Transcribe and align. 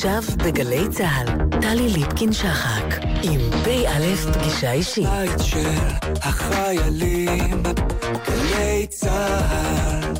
עכשיו 0.00 0.22
בגלי 0.36 0.88
צה"ל, 0.88 1.60
טלי 1.60 1.88
ליפקין-שחק, 1.88 2.84
עם 3.22 3.40
פ"א 3.64 4.32
פגישה 4.32 4.72
אישית. 4.72 5.06
בית 5.08 5.38
של 5.42 5.78
החיילים, 6.22 7.62
גלי 8.28 8.86
צה"ל. 8.88 10.14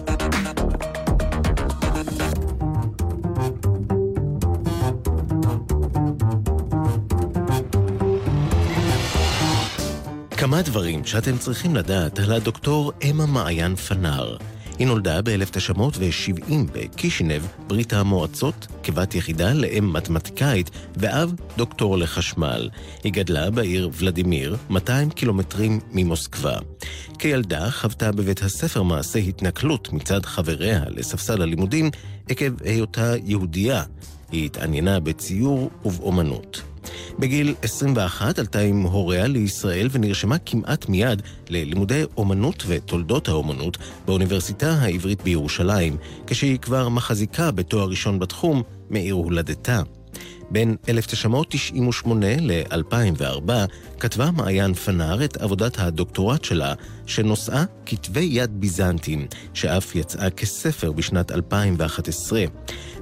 כמה 10.31 10.63
דברים 10.63 11.05
שאתם 11.05 11.39
צריכים 11.39 11.77
לדעת 11.77 12.19
על 12.19 12.33
הדוקטור 12.33 12.93
אמה 13.11 13.27
מעיין 13.27 13.77
פנר. 13.77 14.37
היא 14.81 14.87
נולדה 14.87 15.23
ב-1970 15.23 16.53
בקישינב, 16.73 17.43
ברית 17.67 17.93
המועצות, 17.93 18.67
כבת 18.83 19.15
יחידה 19.15 19.53
לאם 19.53 19.93
מתמטיקאית 19.93 20.71
ואב 20.97 21.33
דוקטור 21.57 21.99
לחשמל. 21.99 22.69
היא 23.05 23.13
גדלה 23.13 23.51
בעיר 23.51 23.91
ולדימיר, 23.99 24.57
200 24.71 25.11
קילומטרים 25.11 25.81
ממוסקבה. 25.93 26.59
כילדה 27.19 27.71
חוותה 27.71 28.13
בבית 28.13 28.43
הספר 28.43 28.83
מעשה 28.83 29.19
התנכלות 29.19 29.93
מצד 29.93 30.25
חבריה 30.25 30.83
לספסל 30.89 31.43
הלימודים 31.43 31.91
עקב 32.29 32.63
היותה 32.63 33.15
יהודייה. 33.25 33.83
היא 34.33 34.47
התעניינה 34.47 35.01
בציור 35.01 35.71
ובאומנות. 35.85 36.70
בגיל 37.19 37.55
21 37.63 38.39
עלתה 38.39 38.61
עם 38.61 38.83
הוריה 38.83 39.27
לישראל 39.27 39.89
ונרשמה 39.93 40.39
כמעט 40.39 40.89
מיד 40.89 41.23
ללימודי 41.49 42.03
אומנות 42.17 42.65
ותולדות 42.67 43.29
האומנות 43.29 43.79
באוניברסיטה 44.07 44.73
העברית 44.73 45.23
בירושלים, 45.23 45.97
כשהיא 46.27 46.59
כבר 46.59 46.89
מחזיקה 46.89 47.51
בתואר 47.51 47.89
ראשון 47.89 48.19
בתחום 48.19 48.63
מעיר 48.91 49.15
הולדתה. 49.15 49.83
בין 50.51 50.77
1998 50.89 52.27
ל-2004 52.41 53.51
כתבה 54.01 54.31
מעיין 54.31 54.75
פנר 54.75 55.25
את 55.25 55.37
עבודת 55.37 55.79
הדוקטורט 55.79 56.45
שלה, 56.45 56.75
שנושאה 57.07 57.65
כתבי 57.87 58.29
יד 58.31 58.61
ביזנטיים, 58.61 59.27
שאף 59.55 59.95
יצאה 59.95 60.31
כספר 60.31 60.93
בשנת 60.93 61.33
2011. 61.33 62.45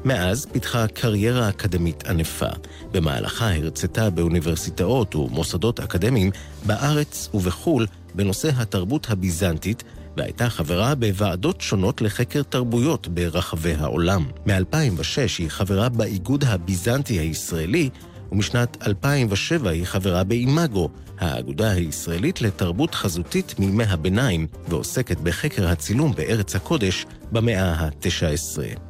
מאז 0.04 0.46
פיתחה 0.52 0.86
קריירה 0.86 1.48
אקדמית 1.48 2.06
ענפה. 2.06 2.50
במהלכה 2.92 3.54
הרצתה 3.54 4.10
באוניברסיטאות 4.10 5.14
ומוסדות 5.14 5.80
אקדמיים 5.80 6.30
בארץ 6.66 7.28
ובחו"ל 7.34 7.86
בנושא 8.14 8.50
התרבות 8.56 9.10
הביזנטית, 9.10 9.84
והייתה 10.18 10.50
חברה 10.50 10.94
בוועדות 10.94 11.60
שונות 11.60 12.00
לחקר 12.00 12.42
תרבויות 12.42 13.08
ברחבי 13.08 13.74
העולם. 13.74 14.26
מ-2006 14.46 15.38
היא 15.38 15.48
חברה 15.48 15.88
באיגוד 15.88 16.44
הביזנטי 16.44 17.18
הישראלי, 17.18 17.90
ומשנת 18.32 18.76
2007 18.86 19.70
היא 19.70 19.84
חברה 19.84 20.24
באימאגו, 20.24 20.88
האגודה 21.18 21.70
הישראלית 21.70 22.42
לתרבות 22.42 22.94
חזותית 22.94 23.54
מימי 23.58 23.84
הביניים, 23.84 24.46
ועוסקת 24.68 25.20
בחקר 25.20 25.68
הצילום 25.68 26.14
בארץ 26.14 26.56
הקודש 26.56 27.06
במאה 27.32 27.72
ה-19. 27.72 28.87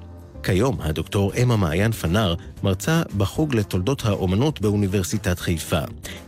כיום 0.49 0.77
הדוקטור 0.81 1.33
אמה 1.43 1.57
מעיין 1.57 1.93
פנר 1.93 2.35
מרצה 2.63 3.03
בחוג 3.17 3.55
לתולדות 3.55 4.05
האומנות 4.05 4.61
באוניברסיטת 4.61 5.39
חיפה. 5.39 5.81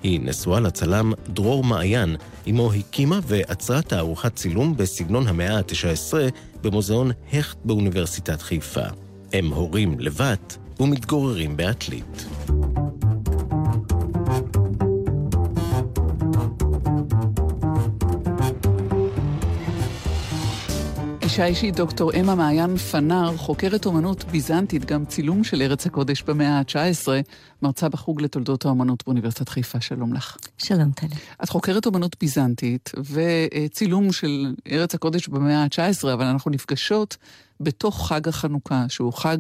היא 0.02 0.20
נשואה 0.22 0.60
לצלם 0.60 1.12
דרור 1.28 1.64
מעיין, 1.64 2.16
עמו 2.46 2.72
הקימה 2.72 3.18
ועצרה 3.26 3.82
תערוכת 3.82 4.34
צילום 4.34 4.76
בסגנון 4.76 5.26
המאה 5.26 5.56
ה-19 5.58 6.14
במוזיאון 6.62 7.10
הכט 7.32 7.56
באוניברסיטת 7.64 8.42
חיפה. 8.42 8.86
הם 9.32 9.52
הורים 9.52 10.00
לבת 10.00 10.58
ומתגוררים 10.80 11.56
בעתלית. 11.56 12.26
אישה 21.41 21.49
אישית, 21.49 21.77
דוקטור 21.77 22.12
אמה 22.21 22.34
מעיין 22.34 22.77
פנר, 22.77 23.37
חוקרת 23.37 23.87
אומנות 23.87 24.25
ביזנטית, 24.25 24.84
גם 24.84 25.05
צילום 25.05 25.45
של 25.45 25.62
ארץ 25.62 25.87
הקודש 25.87 26.23
במאה 26.23 26.59
ה-19, 26.59 27.09
מרצה 27.62 27.89
בחוג 27.89 28.23
לתולדות 28.23 28.65
האומנות 28.65 29.03
באוניברסיטת 29.06 29.49
חיפה. 29.49 29.81
שלום 29.81 30.12
לך. 30.12 30.37
שלום, 30.59 30.91
טלי. 30.91 31.09
את 31.43 31.49
חוקרת 31.49 31.87
אומנות 31.87 32.17
ביזנטית 32.21 32.93
וצילום 33.12 34.12
של 34.12 34.55
ארץ 34.71 34.95
הקודש 34.95 35.28
במאה 35.28 35.62
ה-19, 35.62 36.12
אבל 36.12 36.25
אנחנו 36.25 36.51
נפגשות 36.51 37.17
בתוך 37.61 38.09
חג 38.09 38.28
החנוכה, 38.28 38.84
שהוא 38.89 39.12
חג 39.12 39.39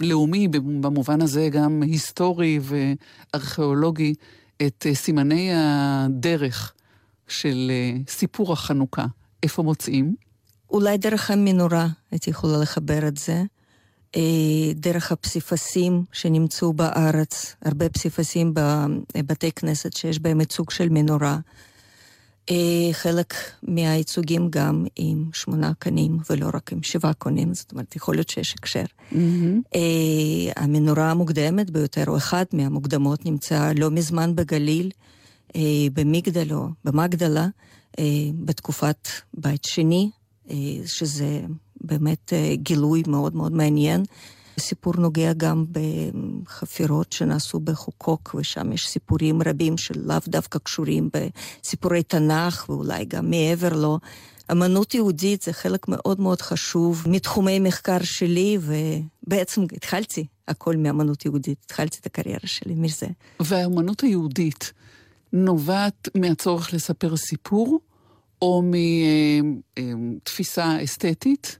לאומי, 0.00 0.48
במובן 0.80 1.22
הזה 1.22 1.48
גם 1.48 1.82
היסטורי 1.82 2.60
וארכיאולוגי, 2.62 4.14
את 4.66 4.86
סימני 4.94 5.50
הדרך 5.54 6.72
של 7.28 7.72
סיפור 8.08 8.52
החנוכה. 8.52 9.06
איפה 9.42 9.62
מוצאים? 9.62 10.23
אולי 10.70 10.98
דרך 10.98 11.30
המנורה 11.30 11.86
הייתי 12.10 12.30
יכולה 12.30 12.58
לחבר 12.58 13.08
את 13.08 13.16
זה. 13.16 13.42
אה, 14.16 14.72
דרך 14.74 15.12
הפסיפסים 15.12 16.04
שנמצאו 16.12 16.72
בארץ, 16.72 17.56
הרבה 17.64 17.88
פסיפסים 17.88 18.54
בבתי 18.54 19.52
כנסת 19.52 19.92
שיש 19.92 20.18
בהם 20.18 20.40
ייצוג 20.40 20.70
של 20.70 20.88
מנורה. 20.88 21.38
אה, 22.50 22.88
חלק 22.92 23.34
מהייצוגים 23.62 24.48
גם 24.50 24.86
עם 24.96 25.30
שמונה 25.32 25.72
קנים 25.78 26.18
ולא 26.30 26.50
רק 26.54 26.72
עם 26.72 26.82
שבעה 26.82 27.12
קונים, 27.12 27.54
זאת 27.54 27.72
אומרת, 27.72 27.96
יכול 27.96 28.14
להיות 28.14 28.28
שיש 28.28 28.54
הקשר. 28.58 28.84
Mm-hmm. 29.12 29.78
המנורה 30.56 31.10
המוקדמת 31.10 31.70
ביותר, 31.70 32.04
או 32.08 32.16
אחת 32.16 32.54
מהמוקדמות, 32.54 33.26
נמצאה 33.26 33.72
לא 33.72 33.90
מזמן 33.90 34.36
בגליל, 34.36 34.90
במגדלו, 35.92 36.68
במגדלה, 36.84 37.46
בתקופת 38.34 39.08
בית 39.34 39.64
שני, 39.64 40.10
אה, 40.10 40.23
שזה 40.86 41.40
באמת 41.80 42.32
אה, 42.32 42.54
גילוי 42.56 43.02
מאוד 43.06 43.36
מאוד 43.36 43.52
מעניין. 43.52 44.02
הסיפור 44.58 44.94
נוגע 44.98 45.32
גם 45.32 45.64
בחפירות 45.72 47.12
שנעשו 47.12 47.60
בחוקוק, 47.60 48.34
ושם 48.38 48.72
יש 48.72 48.88
סיפורים 48.88 49.42
רבים 49.42 49.78
שלאו 49.78 50.16
דווקא 50.28 50.58
קשורים 50.58 51.10
בסיפורי 51.12 52.02
תנ"ך, 52.02 52.66
ואולי 52.68 53.04
גם 53.04 53.30
מעבר 53.30 53.68
לו. 53.68 53.98
אמנות 54.52 54.94
יהודית 54.94 55.42
זה 55.42 55.52
חלק 55.52 55.88
מאוד 55.88 56.20
מאוד 56.20 56.40
חשוב 56.40 57.04
מתחומי 57.06 57.58
מחקר 57.58 58.02
שלי, 58.02 58.58
ובעצם 58.60 59.62
התחלתי 59.62 60.26
הכל 60.48 60.76
מאמנות 60.76 61.24
יהודית, 61.24 61.58
התחלתי 61.64 61.98
את 62.00 62.06
הקריירה 62.06 62.46
שלי 62.46 62.74
מזה. 62.74 63.06
והאמנות 63.40 64.00
היהודית 64.00 64.72
נובעת 65.32 66.08
מהצורך 66.14 66.74
לספר 66.74 67.16
סיפור? 67.16 67.80
או 68.42 68.62
מתפיסה 69.76 70.84
אסתטית? 70.84 71.58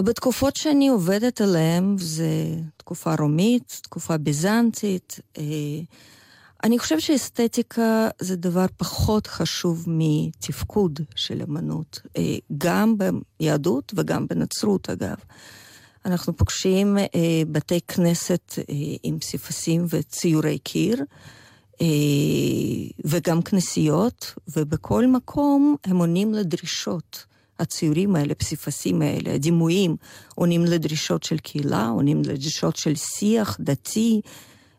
בתקופות 0.00 0.56
שאני 0.56 0.88
עובדת 0.88 1.40
עליהן, 1.40 1.96
זה 1.98 2.54
תקופה 2.76 3.14
רומית, 3.18 3.80
תקופה 3.82 4.16
ביזנטית. 4.16 5.20
אה, 5.38 5.42
אני 6.64 6.78
חושבת 6.78 7.00
שאסתטיקה 7.00 8.08
זה 8.18 8.36
דבר 8.36 8.66
פחות 8.76 9.26
חשוב 9.26 9.84
מתפקוד 9.86 11.00
של 11.14 11.42
אמנות, 11.42 12.00
אה, 12.16 12.36
גם 12.58 12.94
ביהדות 13.40 13.92
וגם 13.96 14.26
בנצרות 14.26 14.90
אגב. 14.90 15.16
אנחנו 16.04 16.36
פוגשים 16.36 16.98
אה, 16.98 17.42
בתי 17.50 17.80
כנסת 17.80 18.52
עם 19.02 19.18
פסיפסים 19.18 19.84
וציורי 19.88 20.58
קיר. 20.58 21.04
אה, 21.82 21.86
וגם 23.04 23.42
כנסיות, 23.42 24.34
ובכל 24.56 25.06
מקום 25.06 25.76
הם 25.84 25.96
עונים 25.96 26.34
לדרישות. 26.34 27.24
הציורים 27.58 28.16
האלה, 28.16 28.32
הפסיפסים 28.32 29.02
האלה, 29.02 29.34
הדימויים, 29.34 29.96
עונים 30.34 30.64
לדרישות 30.64 31.22
של 31.22 31.38
קהילה, 31.38 31.88
עונים 31.88 32.22
לדרישות 32.22 32.76
של 32.76 32.94
שיח 32.94 33.56
דתי, 33.60 34.20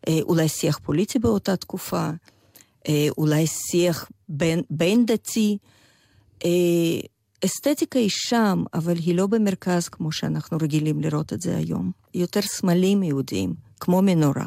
אה, 0.08 0.20
אולי 0.22 0.48
שיח 0.48 0.80
פוליטי 0.84 1.20
באותה 1.20 1.56
תקופה, 1.56 2.10
אה, 2.88 3.08
אולי 3.18 3.48
שיח 3.48 4.10
בין, 4.30 4.62
בין 4.70 5.06
דתי. 5.06 5.58
אסתטיקה 7.46 8.00
היא 8.00 8.10
שם, 8.10 8.64
אבל 8.74 8.98
היא 8.98 9.16
לא 9.16 9.28
במרכז 9.28 9.90
כמו 9.90 10.12
שאנחנו 10.12 10.58
רגילים 10.62 11.02
לראות 11.02 11.34
את 11.34 11.42
זה 11.42 11.58
היום. 11.58 11.92
יותר 12.14 12.42
סמלים 12.42 13.04
יהודיים, 13.04 13.54
כמו 13.80 14.02
מנורה. 14.02 14.46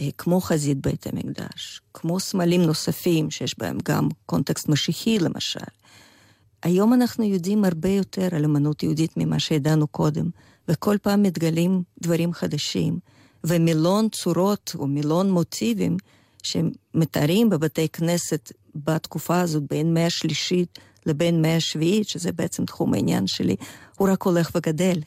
אה, 0.00 0.08
כמו 0.18 0.40
חזית 0.40 0.78
בית 0.78 1.06
המקדש, 1.06 1.80
כמו 1.94 2.20
סמלים 2.20 2.62
נוספים 2.62 3.30
שיש 3.30 3.58
בהם 3.58 3.78
גם 3.84 4.08
קונטקסט 4.26 4.68
משיחי 4.68 5.18
למשל. 5.18 5.60
היום 6.62 6.92
אנחנו 6.92 7.24
יודעים 7.24 7.64
הרבה 7.64 7.88
יותר 7.88 8.28
על 8.32 8.44
אמנות 8.44 8.82
יהודית 8.82 9.16
ממה 9.16 9.38
שידענו 9.38 9.86
קודם, 9.86 10.30
וכל 10.68 10.96
פעם 11.02 11.22
מתגלים 11.22 11.82
דברים 12.02 12.32
חדשים, 12.32 12.98
ומילון 13.44 14.08
צורות 14.08 14.72
או 14.78 14.86
מילון 14.86 15.30
מוטיבים 15.30 15.96
שמתארים 16.42 17.50
בבתי 17.50 17.88
כנסת 17.88 18.52
בתקופה 18.74 19.40
הזאת 19.40 19.62
בין 19.70 19.94
מאה 19.94 20.06
השלישית 20.06 20.78
לבין 21.06 21.42
מאה 21.42 21.56
השביעית, 21.56 22.08
שזה 22.08 22.32
בעצם 22.32 22.64
תחום 22.64 22.94
העניין 22.94 23.26
שלי, 23.26 23.56
הוא 23.98 24.08
רק 24.08 24.22
הולך 24.22 24.50
וגדל. 24.54 25.00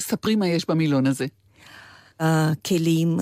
ספרי 0.00 0.36
מה 0.36 0.46
יש 0.46 0.68
במילון 0.68 1.06
הזה. 1.06 1.26
הכלים 2.20 3.20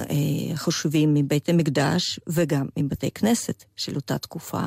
החשובים 0.55 1.15
מבית 1.15 1.49
המקדש 1.49 2.21
וגם 2.27 2.67
מבתי 2.79 3.11
כנסת 3.11 3.65
של 3.77 3.97
אותה 3.97 4.19
תקופה, 4.19 4.63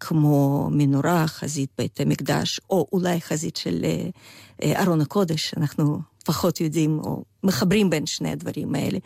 כמו 0.00 0.68
מנורה, 0.72 1.26
חזית 1.26 1.70
בית 1.78 2.00
המקדש, 2.00 2.60
או 2.70 2.86
אולי 2.92 3.20
חזית 3.20 3.56
של 3.56 3.84
ארון 4.64 5.00
הקודש, 5.00 5.54
אנחנו 5.56 6.00
פחות 6.24 6.60
יודעים 6.60 6.98
או 6.98 7.24
מחברים 7.44 7.90
בין 7.90 8.06
שני 8.06 8.30
הדברים 8.30 8.74
האלה. 8.74 8.98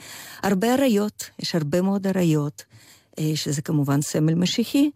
הרבה 0.42 0.74
אריות, 0.74 1.30
יש 1.38 1.54
הרבה 1.54 1.82
מאוד 1.82 2.06
אריות, 2.06 2.64
שזה 3.34 3.62
כמובן 3.62 4.02
סמל 4.02 4.34
משיחי. 4.34 4.90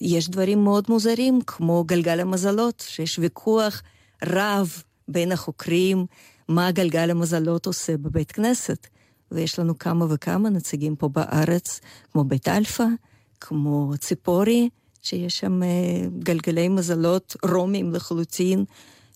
ויש 0.00 0.28
דברים 0.28 0.64
מאוד 0.64 0.84
מוזרים, 0.88 1.40
כמו 1.46 1.84
גלגל 1.84 2.20
המזלות, 2.20 2.84
שיש 2.88 3.18
ויכוח 3.18 3.82
רב 4.24 4.82
בין 5.08 5.32
החוקרים 5.32 6.06
מה 6.48 6.70
גלגל 6.70 7.10
המזלות 7.10 7.66
עושה 7.66 7.96
בבית 7.96 8.32
כנסת. 8.32 8.86
ויש 9.32 9.58
לנו 9.58 9.78
כמה 9.78 10.06
וכמה 10.08 10.50
נציגים 10.50 10.96
פה 10.96 11.08
בארץ, 11.08 11.80
כמו 12.12 12.24
בית 12.24 12.48
אלפא, 12.48 12.84
כמו 13.40 13.92
ציפורי, 13.98 14.68
שיש 15.02 15.34
שם 15.34 15.60
גלגלי 16.18 16.68
מזלות 16.68 17.36
רומיים 17.42 17.92
לחלוטין, 17.92 18.64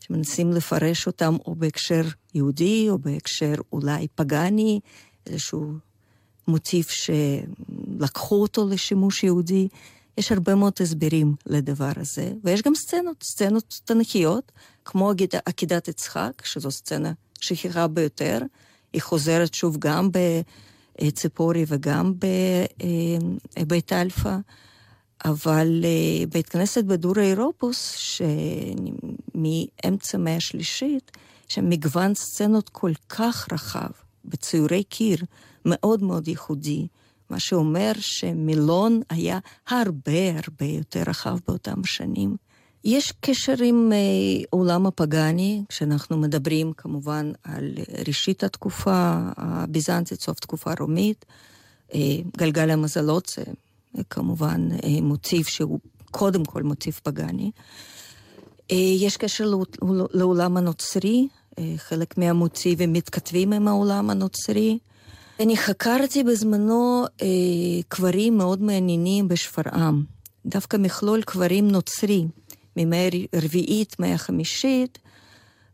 שמנסים 0.01 0.53
לפרש 0.53 1.07
אותם 1.07 1.37
או 1.47 1.55
בהקשר 1.55 2.03
יהודי, 2.35 2.87
או 2.91 2.99
בהקשר 2.99 3.55
אולי 3.73 4.07
פגאני, 4.15 4.81
איזשהו 5.27 5.73
מוטיף 6.49 6.91
שלקחו 6.91 8.43
אותו 8.43 8.69
לשימוש 8.69 9.25
יהודי. 9.25 9.69
יש 10.19 10.33
הרבה 10.33 10.55
מאוד 10.55 10.73
הסברים 10.81 11.35
לדבר 11.47 11.93
הזה, 11.97 12.33
ויש 12.45 12.63
גם 12.63 12.75
סצנות, 12.75 13.23
סצנות 13.23 13.81
תנכיות, 13.85 14.53
כמו 14.85 15.13
עקידת 15.47 15.89
יצחק, 15.89 16.43
שזו 16.45 16.71
סצנה 16.71 17.13
שכיחה 17.41 17.87
ביותר. 17.87 18.39
היא 18.93 19.03
חוזרת 19.03 19.55
שוב 19.55 19.77
גם 19.79 20.09
בציפורי 21.01 21.65
וגם 21.69 22.13
בבית 23.57 23.93
אלפא, 23.93 24.37
אבל 25.25 25.85
בית 26.33 26.49
כנסת 26.49 26.85
בדורה 26.85 27.19
אירופוס, 27.19 27.95
שמאמצע 29.35 30.19
המאה 30.19 30.37
השלישית, 30.37 31.11
יש 31.49 31.55
שם 31.55 31.69
מגוון 31.69 32.15
סצנות 32.15 32.69
כל 32.69 32.93
כך 33.09 33.49
רחב, 33.53 33.91
בציורי 34.25 34.83
קיר, 34.83 35.19
מאוד 35.65 36.03
מאוד 36.03 36.29
ייחודי, 36.29 36.87
מה 37.31 37.41
שאומר 37.41 37.93
שמילון 37.99 39.01
היה 39.11 39.39
הרבה 39.69 40.39
הרבה 40.45 40.67
יותר 40.67 41.03
רחב 41.07 41.39
באותם 41.49 41.85
שנים. 41.85 42.37
יש 42.85 43.13
קשר 43.21 43.55
עם 43.65 43.93
עולם 44.51 44.87
הפגאני, 44.87 45.63
כשאנחנו 45.69 46.19
מדברים 46.19 46.73
כמובן 46.73 47.33
על 47.43 47.75
ראשית 48.09 48.45
התקופה 48.45 49.19
הביזנטית, 49.37 50.21
סוף 50.21 50.41
תקופה 50.41 50.71
רומית. 50.81 51.25
גלגל 52.37 52.71
המזלות 52.71 53.33
זה 53.37 53.43
כמובן 54.11 54.69
מוטיב 55.03 55.45
שהוא 55.45 55.79
קודם 56.11 56.45
כל 56.45 56.63
מוטיב 56.63 57.01
פגאני. 57.03 57.51
יש 58.71 59.17
קשר 59.17 59.55
לעולם 60.13 60.57
הנוצרי, 60.57 61.29
חלק 61.77 62.19
מהמוטיבים 62.19 62.93
מתכתבים 62.93 63.53
עם 63.53 63.69
העולם 63.69 64.11
הנוצרי. 64.11 64.79
אני 65.41 65.57
חקרתי 65.57 66.25
בזמנו 66.25 67.05
אה, 67.23 67.27
קברים 67.89 68.39
מאוד 68.39 68.63
מעניינים 68.63 69.29
בשפרעם. 69.29 70.05
דווקא 70.47 70.77
מכלול 70.77 71.23
קברים 71.23 71.69
נוצרי, 71.69 72.27
ממאה 72.77 73.09
רביעית, 73.35 73.97
מאה 74.01 74.19
חמישית, 74.19 74.99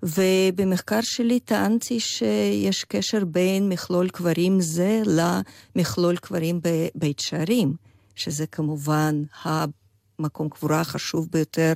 ובמחקר 0.03 1.01
שלי 1.03 1.41
טענתי 1.41 2.01
שיש 2.01 2.85
קשר 2.85 3.25
בין 3.25 3.69
מכלול 3.69 4.09
קברים 4.09 4.61
זה 4.61 5.03
למכלול 5.07 6.17
קברים 6.17 6.61
בבית 6.63 7.19
שערים, 7.19 7.75
שזה 8.15 8.47
כמובן 8.47 9.23
המקום 9.43 10.49
קבורה 10.49 10.81
החשוב 10.81 11.29
ביותר 11.33 11.73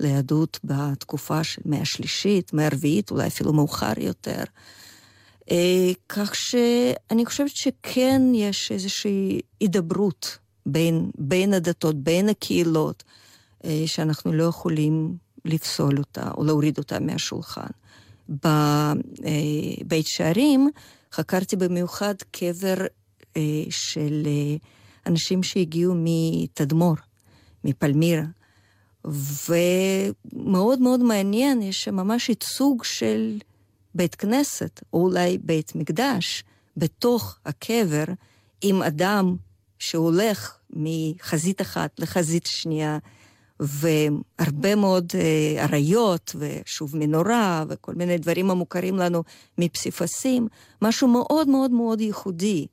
ליהדות 0.00 0.60
בתקופה 0.64 1.44
של 1.44 1.62
מאה 1.64 1.84
שלישית, 1.84 2.52
מאה 2.52 2.68
רביעית, 2.72 3.10
אולי 3.10 3.26
אפילו 3.26 3.52
מאוחר 3.52 3.92
יותר. 3.96 4.44
כך 6.08 6.34
שאני 6.34 7.26
חושבת 7.26 7.56
שכן 7.56 8.22
יש 8.34 8.72
איזושהי 8.72 9.40
הידברות 9.60 10.38
בין, 10.66 11.10
בין 11.18 11.54
הדתות, 11.54 11.96
בין 11.96 12.28
הקהילות, 12.28 13.04
שאנחנו 13.86 14.32
לא 14.32 14.44
יכולים 14.44 15.16
לפסול 15.44 15.98
אותה 15.98 16.30
או 16.36 16.44
להוריד 16.44 16.78
אותה 16.78 17.00
מהשולחן. 17.00 17.66
בבית 18.28 20.06
שערים 20.06 20.70
חקרתי 21.12 21.56
במיוחד 21.56 22.14
קבר 22.30 22.74
של 23.70 24.26
אנשים 25.06 25.42
שהגיעו 25.42 25.94
מתדמור, 25.96 26.94
מפלמירה. 27.64 28.22
ומאוד 29.48 30.80
מאוד 30.80 31.00
מעניין, 31.00 31.62
יש 31.62 31.84
שם 31.84 31.94
ממש 31.94 32.28
ייצוג 32.28 32.84
של 32.84 33.38
בית 33.96 34.14
כנסת, 34.14 34.82
או 34.92 35.02
אולי 35.02 35.38
בית 35.38 35.74
מקדש, 35.74 36.44
בתוך 36.76 37.38
הקבר, 37.46 38.04
עם 38.62 38.82
אדם 38.82 39.36
שהולך 39.78 40.58
מחזית 40.70 41.60
אחת 41.60 41.90
לחזית 41.98 42.46
שנייה, 42.46 42.98
והרבה 43.60 44.74
מאוד 44.74 45.12
אה, 45.14 45.64
אריות, 45.64 46.36
ושוב 46.38 46.96
מנורה, 46.96 47.64
וכל 47.68 47.94
מיני 47.94 48.18
דברים 48.18 48.50
המוכרים 48.50 48.96
לנו 48.96 49.22
מפסיפסים, 49.58 50.48
משהו 50.82 51.08
מאוד 51.08 51.48
מאוד 51.48 51.70
מאוד 51.70 52.00
ייחודי. 52.00 52.66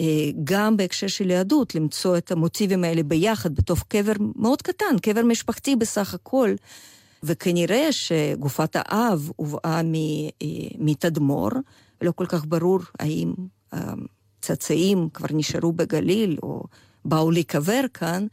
אה, 0.00 0.04
גם 0.44 0.76
בהקשר 0.76 1.06
של 1.06 1.30
יהדות, 1.30 1.74
למצוא 1.74 2.16
את 2.16 2.32
המוטיבים 2.32 2.84
האלה 2.84 3.02
ביחד 3.02 3.54
בתוך 3.54 3.84
קבר 3.88 4.12
מאוד 4.36 4.62
קטן, 4.62 4.98
קבר 5.02 5.22
משפחתי 5.22 5.76
בסך 5.76 6.14
הכל. 6.14 6.54
וכנראה 7.22 7.92
שגופת 7.92 8.76
האב 8.76 9.30
הובאה 9.36 9.80
מתדמור, 10.78 11.50
לא 12.02 12.12
כל 12.12 12.26
כך 12.26 12.44
ברור 12.46 12.80
האם 12.98 13.32
הצאצאים 13.72 15.08
כבר 15.14 15.28
נשארו 15.30 15.72
בגליל 15.72 16.38
או 16.42 16.62
באו 17.04 17.30
להיקבר 17.30 17.80
כאן, 17.94 18.26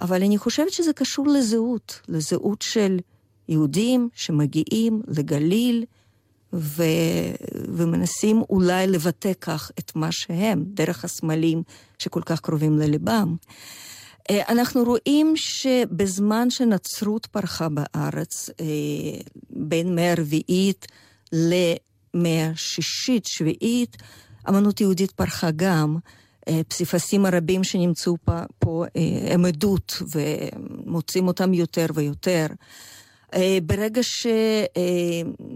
אבל 0.00 0.22
אני 0.22 0.38
חושבת 0.38 0.72
שזה 0.72 0.92
קשור 0.92 1.28
לזהות, 1.28 2.00
לזהות 2.08 2.62
של 2.62 2.98
יהודים 3.48 4.08
שמגיעים 4.14 5.02
לגליל 5.08 5.84
ו... 6.52 6.82
ומנסים 7.68 8.42
אולי 8.50 8.86
לבטא 8.86 9.32
כך 9.40 9.70
את 9.78 9.96
מה 9.96 10.12
שהם, 10.12 10.64
דרך 10.66 11.04
הסמלים 11.04 11.62
שכל 11.98 12.22
כך 12.26 12.40
קרובים 12.40 12.78
לליבם. 12.78 13.36
אה, 14.30 14.42
אנחנו 14.48 14.84
רואים 14.84 15.32
שבזמן 15.36 16.50
שנצרות 16.50 17.26
פרחה 17.26 17.68
בארץ, 17.68 18.50
אה, 18.60 18.64
בין 19.50 19.94
מאה 19.94 20.12
הרביעית 20.12 20.86
למאה 21.32 22.50
השישית, 22.50 23.24
שביעית, 23.26 23.96
אמנות 24.48 24.80
יהודית 24.80 25.10
פרחה 25.10 25.50
גם. 25.56 25.96
אה, 26.48 26.60
פסיפסים 26.68 27.26
הרבים 27.26 27.64
שנמצאו 27.64 28.16
פה, 28.24 28.40
פה 28.58 28.84
הם 29.30 29.44
עדות 29.44 30.02
ומוצאים 30.14 31.28
אותם 31.28 31.54
יותר 31.54 31.86
ויותר. 31.94 32.46
ברגע 33.62 34.00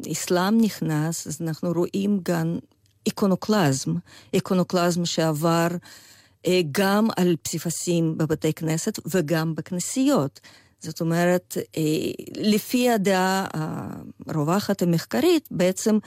שאסלאם 0.07 0.61
נכנס, 0.61 1.27
אז 1.27 1.39
אנחנו 1.41 1.73
רואים 1.73 2.21
גם 2.23 2.59
איקונוקלזם, 3.07 3.95
איקונוקלזם 4.35 5.05
שעבר 5.05 5.69
גם 6.73 7.09
על 7.17 7.37
פסיפסים 7.43 8.19
בבתי 8.19 8.53
כנסת 8.53 8.99
וגם 9.15 9.55
בכנסיות. 9.55 10.41
זאת 10.81 11.01
אומרת, 11.01 11.57
אה, 11.77 11.83
לפי 12.37 12.91
הדעה 12.91 13.47
הרווחת 14.27 14.83
המחקרית, 14.83 15.49
בעצם 15.51 15.99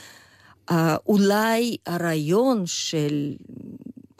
אה, 0.71 0.95
אולי 1.07 1.77
הרעיון 1.85 2.63
של 2.65 3.33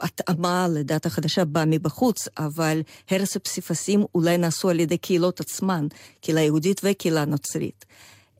התאמה 0.00 0.68
לדת 0.68 1.06
החדשה 1.06 1.44
בא 1.44 1.64
מבחוץ, 1.66 2.28
אבל 2.38 2.82
הרס 3.10 3.36
הפסיפסים 3.36 4.04
אולי 4.14 4.38
נעשו 4.38 4.70
על 4.70 4.80
ידי 4.80 4.98
קהילות 4.98 5.40
עצמן, 5.40 5.86
קהילה 6.20 6.40
יהודית 6.40 6.80
וקהילה 6.84 7.24
נוצרית. 7.24 7.84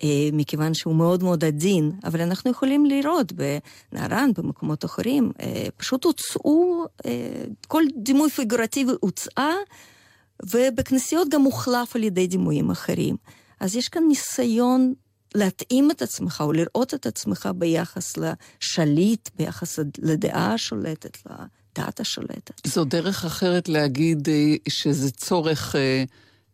אה, 0.02 0.28
מכיוון 0.32 0.74
שהוא 0.74 0.94
מאוד 0.94 1.22
מאוד 1.22 1.44
עדין, 1.44 1.92
אבל 2.04 2.20
אנחנו 2.20 2.50
יכולים 2.50 2.86
לראות 2.86 3.32
בנהרן, 3.32 4.30
במקומות 4.36 4.84
אחרים, 4.84 5.32
אה, 5.40 5.66
פשוט 5.76 6.04
הוצאו, 6.04 6.84
אה, 7.06 7.44
כל 7.68 7.82
דימוי 7.96 8.30
פיגורטיבי 8.30 8.92
הוצאה, 9.00 9.54
ובכנסיות 10.50 11.28
גם 11.28 11.42
הוחלף 11.42 11.96
על 11.96 12.04
ידי 12.04 12.26
דימויים 12.26 12.70
אחרים. 12.70 13.16
אז 13.60 13.76
יש 13.76 13.88
כאן 13.88 14.02
ניסיון 14.08 14.94
להתאים 15.34 15.90
את 15.90 16.02
עצמך 16.02 16.42
או 16.46 16.52
לראות 16.52 16.94
את 16.94 17.06
עצמך 17.06 17.48
ביחס 17.54 18.12
לשליט, 18.16 19.28
ביחס 19.36 19.78
לדעה 19.98 20.54
השולטת, 20.54 21.18
לדת 21.26 22.00
השולטת. 22.00 22.66
זו 22.66 22.84
דרך 22.84 23.24
אחרת 23.24 23.68
להגיד 23.68 24.28
שזה 24.68 25.10
צורך 25.10 25.76
אה, 25.76 26.04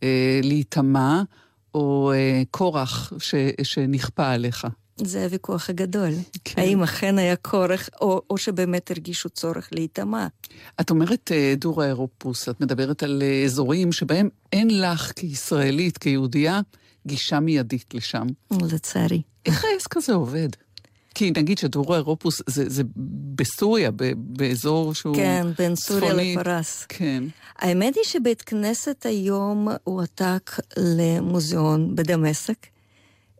אה, 0.02 0.40
להיטמע. 0.42 1.22
או 1.76 2.12
אה, 2.12 2.42
כורח 2.50 3.12
ש, 3.18 3.34
שנכפה 3.62 4.30
עליך. 4.30 4.66
זה 4.96 5.24
הוויכוח 5.24 5.70
הגדול. 5.70 6.10
כן. 6.44 6.60
האם 6.62 6.82
אכן 6.82 7.18
היה 7.18 7.36
כורח, 7.36 7.88
או, 8.00 8.22
או 8.30 8.38
שבאמת 8.38 8.90
הרגישו 8.90 9.28
צורך 9.28 9.68
להיטמע. 9.72 10.26
את 10.80 10.90
אומרת 10.90 11.32
אה, 11.32 11.54
דורה 11.56 11.86
אירופוס, 11.86 12.48
את 12.48 12.60
מדברת 12.60 13.02
על 13.02 13.22
אה, 13.22 13.44
אזורים 13.44 13.92
שבהם 13.92 14.28
אין 14.52 14.80
לך 14.80 15.12
כישראלית, 15.16 15.98
כיהודייה, 15.98 16.60
גישה 17.06 17.40
מיידית 17.40 17.94
לשם. 17.94 18.26
לצערי. 18.72 19.22
איך 19.46 19.64
העסק 19.64 19.96
הזה 19.96 20.14
עובד? 20.14 20.48
כי 21.16 21.32
נגיד 21.36 21.58
שדורה 21.58 21.96
אירופוס 21.96 22.42
זה, 22.46 22.68
זה 22.68 22.82
בסוריה, 23.34 23.90
ב, 23.90 24.12
באזור 24.16 24.94
שהוא 24.94 25.16
כן, 25.16 25.46
בין 25.58 25.76
סוריה 25.76 26.10
צפוני. 26.10 26.36
לפרס. 26.36 26.86
כן. 26.88 27.24
האמת 27.58 27.94
היא 27.94 28.04
שבית 28.04 28.42
כנסת 28.42 29.06
היום 29.06 29.68
הועתק 29.84 30.50
למוזיאון 30.76 31.96
בדמשק. 31.96 32.66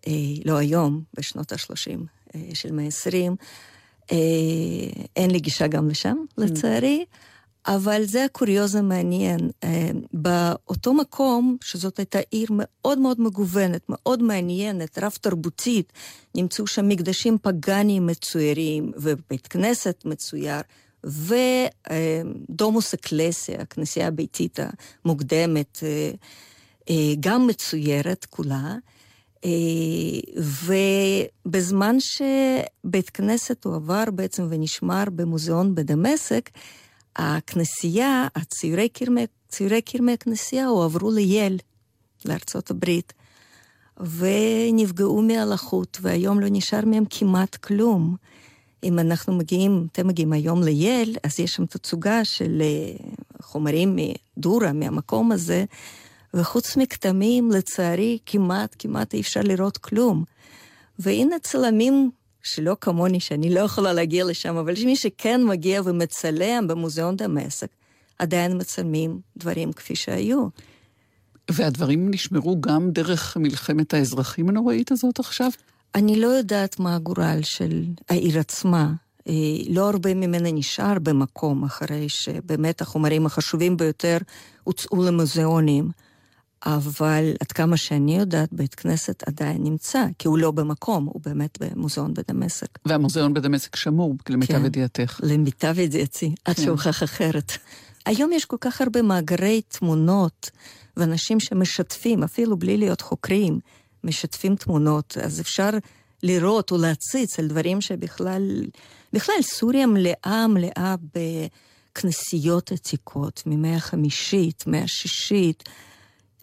אה, 0.07 0.13
לא 0.45 0.57
היום, 0.57 1.03
בשנות 1.15 1.53
ה-30 1.53 2.01
אה, 2.35 2.41
של 2.55 2.73
מאה 2.73 2.85
ה-20. 2.85 3.33
אה, 4.13 4.17
אין 5.17 5.31
לי 5.31 5.39
גישה 5.39 5.67
גם 5.67 5.89
לשם, 5.89 6.17
לצערי. 6.39 7.05
אבל 7.67 8.05
זה 8.05 8.25
הקוריוז 8.25 8.75
המעניין. 8.75 9.51
אה, 9.65 9.91
באותו 10.13 10.95
מקום, 10.95 11.57
שזאת 11.61 11.99
הייתה 11.99 12.19
עיר 12.31 12.49
מאוד 12.51 12.99
מאוד 12.99 13.21
מגוונת, 13.21 13.83
מאוד 13.89 14.23
מעניינת, 14.23 14.99
רב-תרבותית, 14.99 15.93
נמצאו 16.35 16.67
שם 16.67 16.89
מקדשים 16.89 17.39
פגאניים 17.43 18.07
מצוירים, 18.07 18.93
ובית 18.97 19.47
כנסת 19.47 20.03
מצויר, 20.05 20.61
ודומוס 21.05 22.95
אקלסיה, 22.95 23.61
הכנסייה 23.61 24.07
הביתית 24.07 24.59
המוקדמת, 25.05 25.79
אה, 25.83 26.11
אה, 26.91 27.15
גם 27.21 27.47
מצוירת 27.47 28.25
כולה. 28.25 28.75
ובזמן 31.47 31.97
שבית 32.01 33.11
כנסת 33.11 33.65
הועבר 33.65 34.05
בעצם 34.13 34.47
ונשמר 34.51 35.05
במוזיאון 35.15 35.75
בדמשק, 35.75 36.51
הכנסייה, 37.17 38.27
הציורי 38.35 38.89
קרמי, 38.89 39.27
ציורי 39.49 39.83
קרמי 39.83 40.13
הכנסייה 40.13 40.67
הועברו 40.67 41.11
לייל, 41.11 41.59
לארצות 42.25 42.71
הברית, 42.71 43.13
ונפגעו 44.01 45.23
מהלחות, 45.23 45.99
והיום 46.01 46.41
לא 46.41 46.47
נשאר 46.51 46.85
מהם 46.85 47.05
כמעט 47.11 47.57
כלום. 47.57 48.17
אם 48.85 48.99
אנחנו 48.99 49.39
מגיעים, 49.39 49.87
אתם 49.93 50.07
מגיעים 50.07 50.33
היום 50.33 50.63
לייל, 50.63 51.17
אז 51.23 51.41
יש 51.41 51.53
שם 51.53 51.67
תצוגה 51.67 52.25
של 52.25 52.63
אה, 52.63 53.07
חומרים 53.43 53.97
מדורה, 53.97 54.73
מהמקום 54.73 55.33
הזה, 55.33 55.65
וחוץ 56.35 56.77
מכתמים, 56.77 57.51
לצערי, 57.51 58.19
כמעט, 58.27 58.77
כמעט 58.79 59.15
אי 59.15 59.21
אפשר 59.21 59.41
לראות 59.41 59.77
כלום. 59.77 60.25
והנה 60.99 61.39
צלמים 61.39 62.11
שלא 62.47 62.77
כמוני, 62.81 63.21
שאני 63.21 63.55
לא 63.55 63.61
יכולה 63.61 63.93
להגיע 63.93 64.25
לשם, 64.25 64.57
אבל 64.57 64.75
מי 64.85 64.97
שכן 64.97 65.45
מגיע 65.45 65.83
ומצלם 65.85 66.67
במוזיאון 66.69 67.17
דמשק, 67.17 67.69
עדיין 68.19 68.61
מצלמים 68.61 69.21
דברים 69.37 69.73
כפי 69.73 69.97
שהיו. 69.97 70.49
והדברים 71.51 72.11
נשמרו 72.11 72.61
גם 72.61 72.91
דרך 72.91 73.37
מלחמת 73.37 73.95
האזרחים 73.95 74.49
הנוראית 74.49 74.93
הזאת 74.93 75.19
עכשיו? 75.19 75.51
אני 75.95 76.21
לא 76.21 76.27
יודעת 76.27 76.81
מה 76.81 76.97
הגורל 76.97 77.39
של 77.43 77.85
העיר 78.09 78.41
עצמה. 78.41 78.93
אה, 79.29 79.33
לא 79.69 79.89
הרבה 79.89 80.15
ממנה 80.15 80.53
נשאר 80.53 80.99
במקום, 81.03 81.65
אחרי 81.65 82.09
שבאמת 82.09 82.81
החומרים 82.81 83.27
החשובים 83.27 83.77
ביותר 83.77 84.19
הוצאו 84.65 85.05
למוזיאונים. 85.05 85.91
אבל 86.67 87.33
עד 87.41 87.53
כמה 87.53 87.77
שאני 87.77 88.19
יודעת, 88.19 88.53
בית 88.53 88.75
כנסת 88.75 89.23
עדיין 89.27 89.63
נמצא, 89.63 90.05
כי 90.19 90.29
הוא 90.29 90.39
לא 90.39 90.51
במקום, 90.51 91.05
הוא 91.05 91.21
באמת 91.25 91.59
במוזיאון 91.61 92.15
בדמשק. 92.15 92.79
והמוזיאון 92.85 93.35
בדמשק 93.35 93.77
שמור, 93.77 94.15
למיטב 94.29 94.53
כן. 94.53 94.65
ידיעתך. 94.65 95.21
למיטב 95.23 95.79
ידיעתי, 95.79 96.35
עד 96.45 96.57
כן. 96.57 96.63
שהוכח 96.63 97.03
אחרת. 97.03 97.53
היום 98.07 98.33
יש 98.33 98.45
כל 98.45 98.57
כך 98.61 98.81
הרבה 98.81 99.03
מאגרי 99.03 99.63
תמונות, 99.69 100.51
ואנשים 100.97 101.41
שמשתפים, 101.41 102.23
אפילו 102.23 102.57
בלי 102.57 102.77
להיות 102.77 103.01
חוקרים, 103.01 103.59
משתפים 104.05 104.57
תמונות, 104.57 105.17
אז 105.25 105.41
אפשר 105.41 105.71
לראות 106.23 106.71
או 106.71 106.77
להציץ 106.77 107.39
על 107.39 107.47
דברים 107.47 107.81
שבכלל, 107.81 108.65
בכלל 109.13 109.43
סוריה 109.43 109.87
מלאה 109.87 110.47
מלאה 110.49 110.95
בכנסיות 111.95 112.73
עתיקות, 112.73 113.43
ממאה 113.47 113.77
החמישית, 113.77 114.65
מאה 114.67 114.83
השישית. 114.83 115.65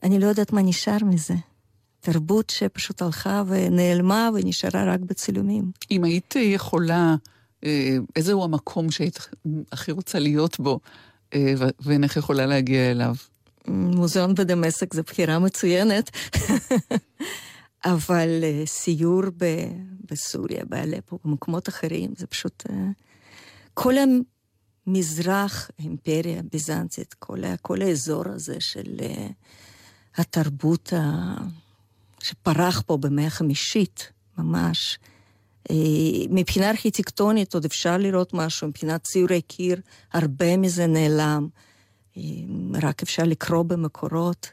אני 0.04 0.20
לא 0.20 0.26
יודעת 0.26 0.54
מה 0.54 0.62
נשאר 0.62 0.98
מזה. 1.06 1.34
תרבות 2.00 2.50
שפשוט 2.50 3.02
הלכה 3.02 3.44
ונעלמה 3.48 4.30
ונשארה 4.34 4.94
רק 4.94 5.00
בצילומים. 5.00 5.72
אם 5.92 6.04
היית 6.04 6.36
יכולה, 6.36 7.16
אה, 7.64 7.98
איזהו 8.16 8.44
המקום 8.44 8.92
שהיית 8.92 9.30
הכי 9.72 9.92
רוצה 9.92 10.20
להיות 10.20 10.60
בו, 10.60 10.80
אה, 11.34 11.54
ו- 11.58 11.70
ואינך 11.80 12.18
יכולה 12.18 12.46
להגיע 12.46 12.92
אליו? 12.92 13.16
מוזיאון 13.68 14.36
בדמשק 14.36 14.94
זו 14.94 15.04
בחירה 15.04 15.40
מצוינת, 15.40 16.12
אבל 17.86 18.30
אה, 18.44 18.64
סיור 18.66 19.24
ב- 19.38 19.72
בסוריה, 20.12 20.66
באלפו, 20.66 21.20
במקומות 21.26 21.70
אחרים, 21.70 22.14
זה 22.18 22.28
פשוט... 22.28 22.64
כל 23.74 23.94
המזרח, 24.88 25.72
האימפריה 25.80 26.40
הביזנטית, 26.40 27.14
כל, 27.14 27.42
כל 27.62 27.82
האזור 27.82 28.24
הזה 28.28 28.56
של 28.60 28.96
אה, 29.02 29.28
התרבות 30.18 30.94
ה... 30.94 31.34
שפרח 32.24 32.82
פה 32.86 32.98
במאה 32.98 33.28
החמישית, 33.28 34.12
ממש. 34.38 35.00
אה, 35.72 35.76
מבחינה 36.30 36.70
ארכיטקטונית 36.70 37.54
עוד 37.54 37.66
אפשר 37.66 37.98
לראות 37.98 38.34
משהו, 38.34 38.68
מבחינת 38.68 39.04
ציורי 39.04 39.42
קיר, 39.42 39.82
הרבה 40.14 40.58
מזה 40.58 40.88
נעלם. 40.88 41.48
אה, 42.18 42.22
רק 42.84 43.02
אפשר 43.02 43.24
לקרוא 43.24 43.64
במקורות. 43.64 44.50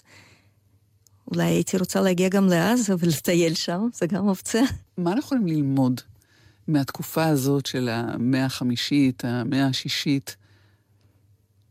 אולי 1.30 1.44
הייתי 1.44 1.76
רוצה 1.76 2.00
להגיע 2.00 2.28
גם 2.28 2.46
לעזה 2.46 2.94
ולטייל 2.98 3.54
שם, 3.54 3.88
זה 3.92 4.06
גם 4.06 4.28
אופציה. 4.28 4.62
מה 4.98 5.12
אנחנו 5.12 5.36
יכולים 5.36 5.46
ללמוד 5.46 6.00
מהתקופה 6.68 7.24
הזאת 7.24 7.66
של 7.66 7.88
המאה 7.88 8.44
החמישית, 8.44 9.24
המאה 9.24 9.66
השישית, 9.66 10.36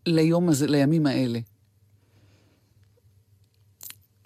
ליום 0.05 0.49
הזה, 0.49 0.67
לימים 0.67 1.05
האלה? 1.05 1.39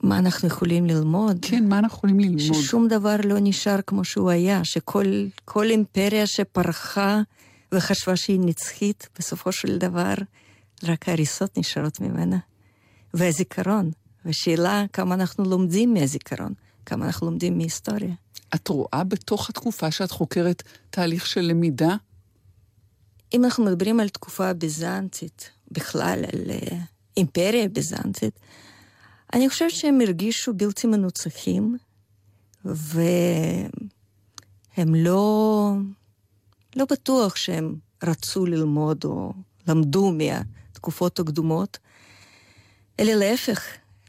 מה 0.04 0.20
אנחנו 0.20 0.48
יכולים 0.48 0.86
ללמוד? 0.86 1.38
כן, 1.42 1.68
מה 1.68 1.80
אנחנו 1.80 1.98
יכולים 1.98 2.20
ללמוד? 2.20 2.40
ששום 2.40 2.88
דבר 2.88 3.16
לא 3.24 3.36
נשאר 3.42 3.82
כמו 3.88 4.04
שהוא 4.04 4.30
היה, 4.30 4.64
שכל 4.64 5.06
כל 5.46 5.70
אימפריה 5.70 6.28
שפרחה 6.28 7.22
וחשבה 7.72 8.16
שהיא 8.16 8.40
נצחית, 8.40 9.10
בסופו 9.20 9.52
של 9.52 9.78
דבר 9.78 10.14
רק 10.84 11.10
ההריסות 11.10 11.58
נשארות 11.58 12.00
ממנה. 12.00 12.38
והזיכרון, 13.14 13.92
ושאלה 14.26 14.86
כמה 14.94 15.16
אנחנו 15.16 15.44
לומדים 15.44 15.94
מהזיכרון, 15.94 16.54
כמה 16.86 17.06
אנחנו 17.06 17.28
לומדים 17.28 17.58
מהיסטוריה. 17.58 18.14
את 18.56 18.68
רואה 18.68 19.04
בתוך 19.08 19.50
התקופה 19.50 19.92
שאת 19.92 20.12
חוקרת 20.12 20.64
תהליך 20.90 21.26
של 21.26 21.42
למידה? 21.42 21.96
אם 23.34 23.46
אנחנו 23.46 23.66
מדברים 23.66 24.00
על 24.00 24.10
תקופה 24.10 24.50
הביזנטית, 24.50 25.50
בכלל 25.72 26.24
על 26.34 26.52
אה, 26.52 26.78
אימפריה 27.18 27.68
ביזנטית, 27.68 28.40
אני 29.34 29.50
חושבת 29.50 29.72
שהם 29.72 30.02
הרגישו 30.02 30.54
בלתי 30.54 30.88
מנוצחים, 30.88 31.78
והם 32.66 33.70
לא, 34.96 35.72
לא 36.76 36.86
בטוח 36.92 37.36
שהם 37.36 37.76
רצו 38.04 38.46
ללמוד 38.46 39.06
או 39.06 39.34
למדו 39.68 40.12
מהתקופות 40.12 41.20
הקדומות, 41.20 41.78
אלא 43.00 43.14
להפך, 43.14 43.64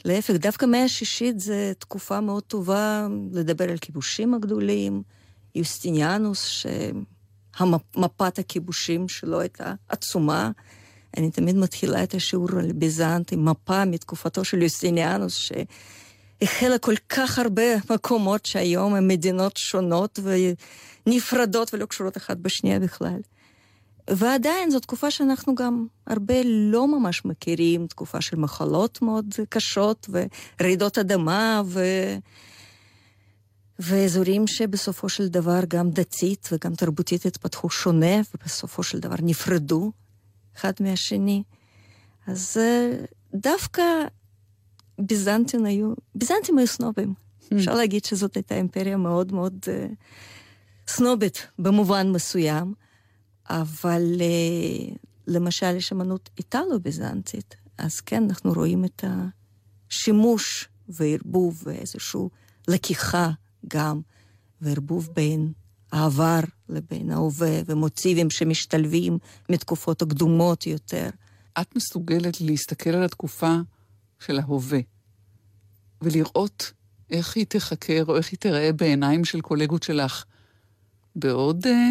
להפך, 0.05 0.35
דווקא 0.35 0.67
מאה 0.67 0.85
השישית 0.85 1.41
זו 1.41 1.53
תקופה 1.79 2.21
מאוד 2.21 2.43
טובה 2.43 3.07
לדבר 3.33 3.71
על 3.71 3.79
כיבושים 3.79 4.35
הגדולים, 4.35 5.03
יוסטיניאנוס, 5.55 6.45
שמפת 6.45 8.39
הכיבושים 8.39 9.09
שלו 9.09 9.41
הייתה 9.41 9.75
עצומה. 9.89 10.51
אני 11.17 11.31
תמיד 11.31 11.57
מתחילה 11.57 12.03
את 12.03 12.15
השיעור 12.15 12.49
על 12.59 12.73
ביזנט 12.73 13.33
עם 13.33 13.49
מפה 13.49 13.85
מתקופתו 13.85 14.45
של 14.45 14.63
יוסטיניאנוס, 14.63 15.35
שהחלה 15.35 16.79
כל 16.79 16.95
כך 17.09 17.39
הרבה 17.39 17.63
מקומות 17.91 18.47
שהיום 18.47 18.95
הן 18.95 19.09
מדינות 19.09 19.57
שונות 19.57 20.19
ונפרדות 21.07 21.75
ולא 21.75 21.87
קשורות 21.87 22.17
אחת 22.17 22.37
בשנייה 22.37 22.81
בכלל. 22.81 23.19
ועדיין 24.11 24.71
זו 24.71 24.81
תקופה 24.81 25.11
שאנחנו 25.11 25.55
גם 25.55 25.87
הרבה 26.07 26.35
לא 26.45 26.89
ממש 26.89 27.25
מכירים, 27.25 27.87
תקופה 27.87 28.21
של 28.21 28.37
מחלות 28.37 29.03
מאוד 29.03 29.35
קשות 29.49 30.09
ורעידות 30.61 30.99
אדמה 30.99 31.63
ו... 31.67 31.85
ואזורים 33.79 34.47
שבסופו 34.47 35.09
של 35.09 35.29
דבר 35.29 35.61
גם 35.69 35.91
דתית 35.91 36.49
וגם 36.53 36.75
תרבותית 36.75 37.27
התפתחו 37.27 37.71
שונה 37.71 38.21
ובסופו 38.35 38.83
של 38.83 38.99
דבר 38.99 39.15
נפרדו 39.23 39.93
אחד 40.57 40.73
מהשני. 40.81 41.43
אז 42.27 42.57
דווקא 43.35 43.83
ביזנטים 44.99 45.65
היו, 45.65 45.93
ביזנטים 46.15 46.59
היו 46.59 46.67
סנובים. 46.67 47.15
אפשר 47.53 47.75
להגיד 47.75 48.05
שזאת 48.05 48.35
הייתה 48.35 48.55
אימפריה 48.55 48.97
מאוד 48.97 49.33
מאוד 49.33 49.59
צנובת 50.87 51.39
במובן 51.59 52.13
מסוים, 52.13 52.75
אבל 53.51 54.03
אה, 54.21 54.95
למשל 55.27 55.77
יש 55.77 55.93
אמנות 55.93 56.31
איטלו-ביזנטית, 56.39 57.57
אז 57.79 58.01
כן, 58.01 58.23
אנחנו 58.23 58.53
רואים 58.53 58.85
את 58.85 59.05
השימוש 59.91 60.69
וערבוב 60.89 61.63
ואיזושהי 61.67 62.21
לקיחה 62.69 63.31
גם, 63.69 64.01
וערבוב 64.61 65.09
בין 65.15 65.53
העבר 65.95 66.41
לבין 66.69 67.11
ההווה, 67.11 67.61
ומוטיבים 67.67 68.31
שמשתלבים 68.31 69.19
מתקופות 69.49 70.03
הקדומות 70.03 70.67
יותר. 70.67 71.09
את 71.61 71.77
מסוגלת 71.77 72.41
להסתכל 72.41 72.91
על 72.91 73.05
התקופה 73.05 73.57
של 74.19 74.39
ההווה, 74.39 74.79
ולראות 76.03 76.73
איך 77.11 77.37
היא 77.37 77.47
תחקר, 77.49 78.05
או 78.09 78.17
איך 78.17 78.31
היא 78.31 78.39
תראה 78.39 78.73
בעיניים 78.73 79.25
של 79.25 79.41
קולגות 79.41 79.83
שלך 79.83 80.25
בעוד 81.17 81.67
אה, 81.67 81.91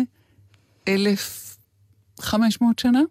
אלף 0.87 1.57
חמש 2.19 2.61
מאות 2.61 2.79
שנה? 2.79 3.01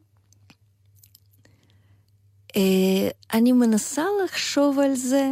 אה, 2.57 3.09
אני 3.33 3.53
מנסה 3.53 4.03
לחשוב 4.25 4.79
על 4.79 4.95
זה. 4.95 5.31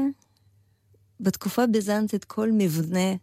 בתקופה 1.21 1.67
ביזנטית 1.67 2.25
כל 2.25 2.50
מבנה 2.52 3.14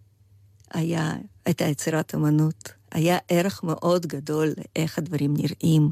היה, 0.73 1.13
הייתה 1.45 1.65
יצירת 1.65 2.15
אמנות. 2.15 2.71
היה 2.91 3.17
ערך 3.29 3.63
מאוד 3.63 4.05
גדול 4.05 4.53
לאיך 4.57 4.97
הדברים 4.97 5.33
נראים. 5.37 5.89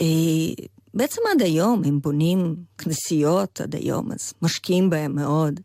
אה, 0.00 0.64
בעצם 0.94 1.20
עד 1.34 1.42
היום 1.42 1.84
הם 1.84 2.00
בונים 2.00 2.56
כנסיות 2.78 3.60
עד 3.60 3.74
היום, 3.74 4.12
אז 4.12 4.32
משקיעים 4.42 4.90
בהם 4.90 5.14
מאוד. 5.14 5.60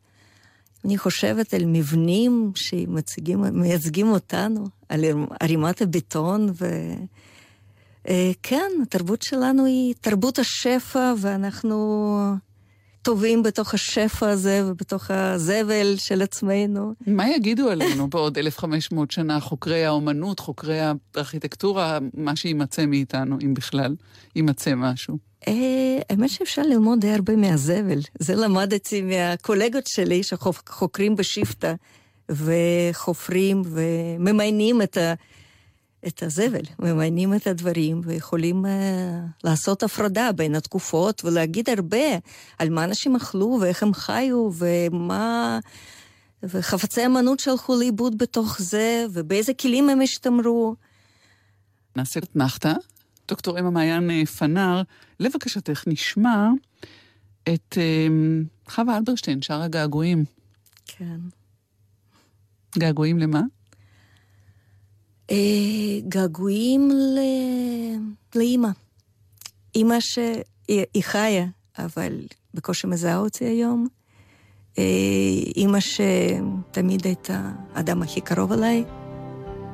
אני 0.85 0.97
חושבת 0.97 1.53
על 1.53 1.65
מבנים 1.65 2.51
שמייצגים 2.55 4.11
אותנו, 4.11 4.65
על 4.89 5.05
ערימת 5.39 5.81
הבטון, 5.81 6.53
וכן, 6.53 8.71
אה, 8.79 8.83
התרבות 8.83 9.21
שלנו 9.21 9.65
היא 9.65 9.93
תרבות 10.01 10.39
השפע, 10.39 11.13
ואנחנו 11.17 12.15
טובים 13.03 13.43
בתוך 13.43 13.73
השפע 13.73 14.29
הזה 14.29 14.61
ובתוך 14.65 15.11
הזבל 15.11 15.95
של 15.97 16.21
עצמנו. 16.21 16.93
מה 17.07 17.29
יגידו 17.29 17.69
עלינו 17.69 18.09
בעוד 18.09 18.37
1,500 18.37 19.11
שנה, 19.11 19.39
חוקרי 19.39 19.85
האומנות, 19.85 20.39
חוקרי 20.39 20.79
הארכיטקטורה, 20.79 21.99
מה 22.13 22.35
שיימצא 22.35 22.85
מאיתנו, 22.85 23.37
אם 23.43 23.53
בכלל 23.53 23.95
יימצא 24.35 24.75
משהו? 24.75 25.17
אה, 25.47 25.53
האמת 26.09 26.29
שאפשר 26.29 26.61
ללמוד 26.61 26.99
די 26.99 27.11
הרבה 27.11 27.35
מהזבל. 27.35 27.99
זה 28.19 28.35
למדתי 28.35 29.01
מהקולגות 29.01 29.87
שלי 29.87 30.23
שחוקרים 30.23 31.15
בשיפטה 31.15 31.73
וחופרים 32.29 33.61
וממיינים 33.65 34.81
את, 34.81 34.97
ה, 34.97 35.13
את 36.07 36.23
הזבל, 36.23 36.61
ממיינים 36.79 37.33
את 37.33 37.47
הדברים 37.47 38.01
ויכולים 38.03 38.65
uh, 38.65 38.67
לעשות 39.43 39.83
הפרדה 39.83 40.31
בין 40.31 40.55
התקופות 40.55 41.25
ולהגיד 41.25 41.69
הרבה 41.69 42.17
על 42.59 42.69
מה 42.69 42.83
אנשים 42.83 43.15
אכלו 43.15 43.57
ואיך 43.61 43.83
הם 43.83 43.93
חיו 43.93 44.49
ומה... 44.57 45.59
וחפצי 46.43 47.05
אמנות 47.05 47.39
שהלכו 47.39 47.75
לאיבוד 47.75 48.17
בתוך 48.17 48.61
זה 48.61 49.05
ובאיזה 49.13 49.53
כלים 49.53 49.89
הם 49.89 50.01
השתמרו. 50.01 50.75
נעשה 51.95 52.19
אתנחתא. 52.19 52.73
דוקטור 53.27 53.59
אמה 53.59 53.69
מעיין 53.69 54.11
אה, 54.11 54.25
פנר, 54.25 54.81
לבקשתך 55.19 55.83
נשמע 55.87 56.49
את 57.43 57.77
um, 57.77 58.71
חווה 58.71 58.97
אלברשטיין, 58.97 59.41
שער 59.41 59.61
הגעגועים. 59.61 60.25
כן. 60.85 61.19
געגועים 62.77 63.19
למה? 63.19 63.41
Uh, 65.31 65.35
געגועים 66.07 66.91
ל... 66.91 67.19
לאימא. 68.35 68.69
אימא 69.75 69.99
שהיא 69.99 71.03
חיה, 71.03 71.45
אבל 71.79 72.19
בקושי 72.53 72.87
מזהה 72.87 73.17
אותי 73.17 73.45
היום. 73.45 73.87
Uh, 74.75 74.79
אימא 75.55 75.79
שתמיד 75.79 77.05
הייתה 77.05 77.51
האדם 77.75 78.01
הכי 78.01 78.21
קרוב 78.21 78.51
אליי, 78.51 78.83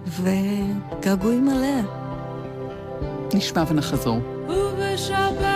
וגעגועים 0.07 1.49
עליה. 1.49 1.81
נשמע 3.33 3.63
ונחזור. 3.69 4.17
ובשבת 4.49 5.48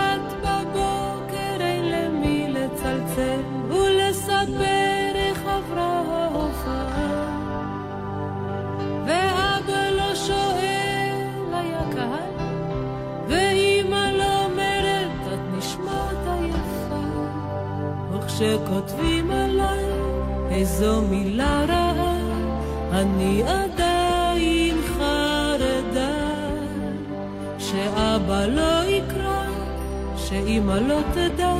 וכשכותבים 18.44 19.32
עליי 19.32 19.84
איזו 20.52 21.02
מילה 21.02 21.66
רעה, 21.68 22.18
אני 22.92 23.44
עדיין 23.44 24.04
שאבא 27.74 28.46
לא 28.46 28.84
יקרא, 28.84 29.46
שאמא 30.18 30.74
לא 30.74 31.00
תדע, 31.14 31.56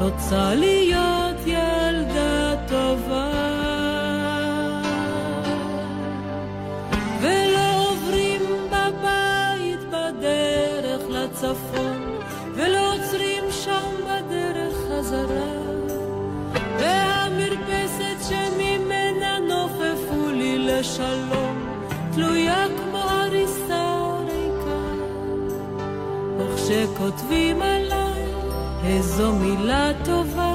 רוצה 0.00 0.54
להיות 0.54 1.36
ילדה 1.46 2.54
טובה. 2.68 3.30
ולא 7.20 7.90
עוברים 7.90 8.42
בבית 8.66 9.80
בדרך 9.90 11.02
לצפון, 11.08 12.18
ולא 12.54 12.94
עוצרים 12.94 13.44
שם 13.50 13.90
בדרך 14.04 14.74
חזרה. 14.88 15.67
לשלום, 20.80 21.56
תלויה 22.12 22.64
כמו 22.76 22.98
הריסה 22.98 23.88
כשכותבים 26.68 27.62
עליי 27.62 28.22
איזו 28.84 29.32
מילה 29.32 29.90
טובה, 30.04 30.54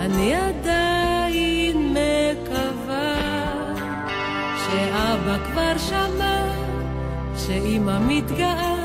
אני 0.00 0.34
עדיין 0.34 1.94
מקווה 1.94 3.14
שאבא 4.58 5.38
כבר 5.44 5.78
שמע, 5.78 6.42
שאמא 7.36 7.98
מתגאה, 8.06 8.76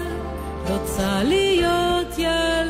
רוצה 0.69 1.23
להיות 1.23 2.17
ילדה 2.17 2.61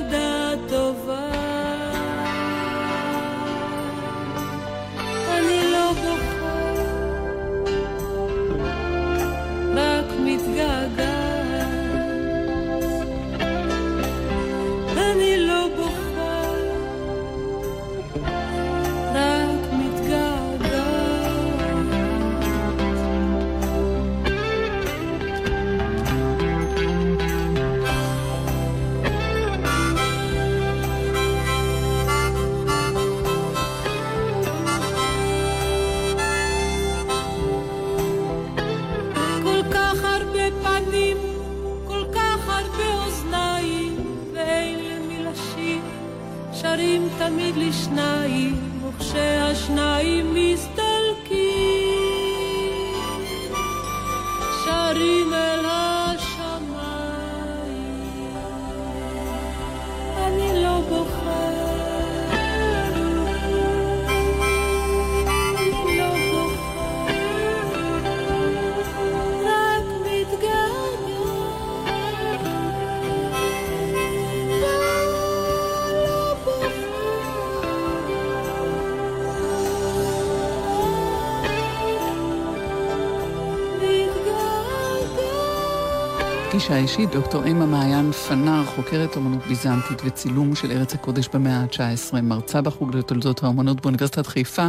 פגישה 86.62 86.78
אישית, 86.78 87.10
דוקטור 87.10 87.47
אמה 87.47 87.65
מעיין 87.65 88.12
פנר, 88.12 88.65
חוקרת 88.65 89.15
אומנות 89.15 89.47
ביזנטית 89.47 90.02
וצילום 90.06 90.56
של 90.56 90.71
ארץ 90.71 90.93
הקודש 90.93 91.28
במאה 91.34 91.58
ה-19, 91.58 92.21
מרצה 92.21 92.62
בחוג 92.62 92.95
לתולדות 92.95 93.43
האומנות 93.43 93.82
באוניברסיטת 93.82 94.28
חיפה, 94.28 94.67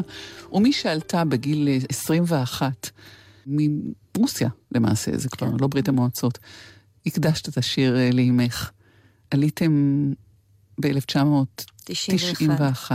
ומי 0.52 0.72
שעלתה 0.72 1.24
בגיל 1.24 1.68
21 1.88 2.90
מרוסיה 3.46 4.48
למעשה, 4.74 5.18
זה 5.18 5.28
כבר 5.28 5.50
לא 5.60 5.66
ברית 5.66 5.88
המועצות, 5.88 6.38
הקדשת 7.06 7.48
את 7.48 7.58
השיר 7.58 7.96
אה, 7.96 8.10
לאימך. 8.12 8.70
עליתם 9.30 9.72
ב-1991, 10.80 12.90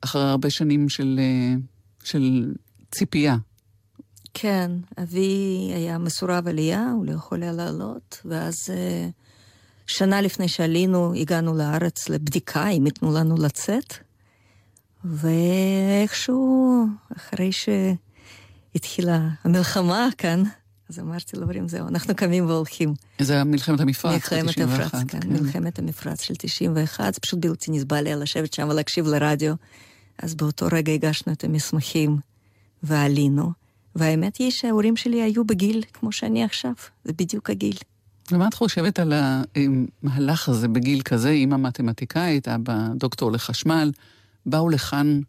אחרי 0.00 0.22
הרבה 0.22 0.50
שנים 0.50 0.88
של, 0.88 1.20
אה, 1.22 1.54
של 2.04 2.52
ציפייה. 2.90 3.36
כן, 4.34 4.70
אבי 5.02 5.70
היה 5.74 5.98
מסורב 5.98 6.48
עלייה, 6.48 6.90
הוא 6.94 7.06
לא 7.06 7.12
יכול 7.12 7.42
היה 7.42 7.52
לעלות, 7.52 8.22
ואז 8.24 8.54
אה, 8.70 9.08
שנה 9.86 10.20
לפני 10.20 10.48
שעלינו, 10.48 11.14
הגענו 11.14 11.54
לארץ 11.54 12.08
לבדיקה, 12.08 12.68
אם 12.68 12.86
ייתנו 12.86 13.14
לנו 13.14 13.34
לצאת, 13.38 13.94
ואיכשהו, 15.04 16.86
אחרי 17.16 17.50
שהתחילה 18.72 19.28
המלחמה 19.44 20.08
כאן, 20.18 20.42
אז 20.88 20.98
אמרתי 20.98 21.36
להורים, 21.36 21.68
זהו, 21.68 21.88
אנחנו 21.88 22.14
קמים 22.14 22.46
והולכים. 22.46 22.94
זה 23.18 23.32
היה 23.32 23.44
מלחמת 23.44 23.80
המפרץ, 23.80 24.32
מלחמת 24.32 24.58
המפרץ, 24.58 24.92
כן, 25.08 25.20
כן, 25.20 25.28
מלחמת 25.28 25.78
המפרץ 25.78 26.22
של 26.22 26.34
91, 26.34 27.14
זה 27.14 27.20
פשוט 27.20 27.38
בלתי 27.38 27.70
נסבל 27.70 28.00
לי 28.00 28.16
לשבת 28.16 28.54
שם 28.54 28.68
ולהקשיב 28.68 29.06
לרדיו. 29.06 29.54
אז 30.18 30.34
באותו 30.34 30.66
רגע 30.72 30.92
הגשנו 30.92 31.32
את 31.32 31.44
המסמכים 31.44 32.16
ועלינו. 32.82 33.61
והאמת 33.96 34.36
היא 34.36 34.50
שההורים 34.50 34.96
שלי 34.96 35.22
היו 35.22 35.44
בגיל 35.44 35.82
כמו 35.92 36.12
שאני 36.12 36.44
עכשיו, 36.44 36.72
זה 37.04 37.12
בדיוק 37.12 37.50
הגיל. 37.50 37.76
ומה 38.32 38.48
את 38.48 38.54
חושבת 38.54 38.98
על 38.98 39.12
המהלך 39.12 40.48
הזה 40.48 40.68
בגיל 40.68 41.02
כזה, 41.02 41.30
אימא 41.30 41.56
מתמטיקאית, 41.56 42.48
אבא 42.48 42.88
דוקטור 42.94 43.32
לחשמל, 43.32 43.92
באו 44.46 44.68
לכאן 44.68 45.20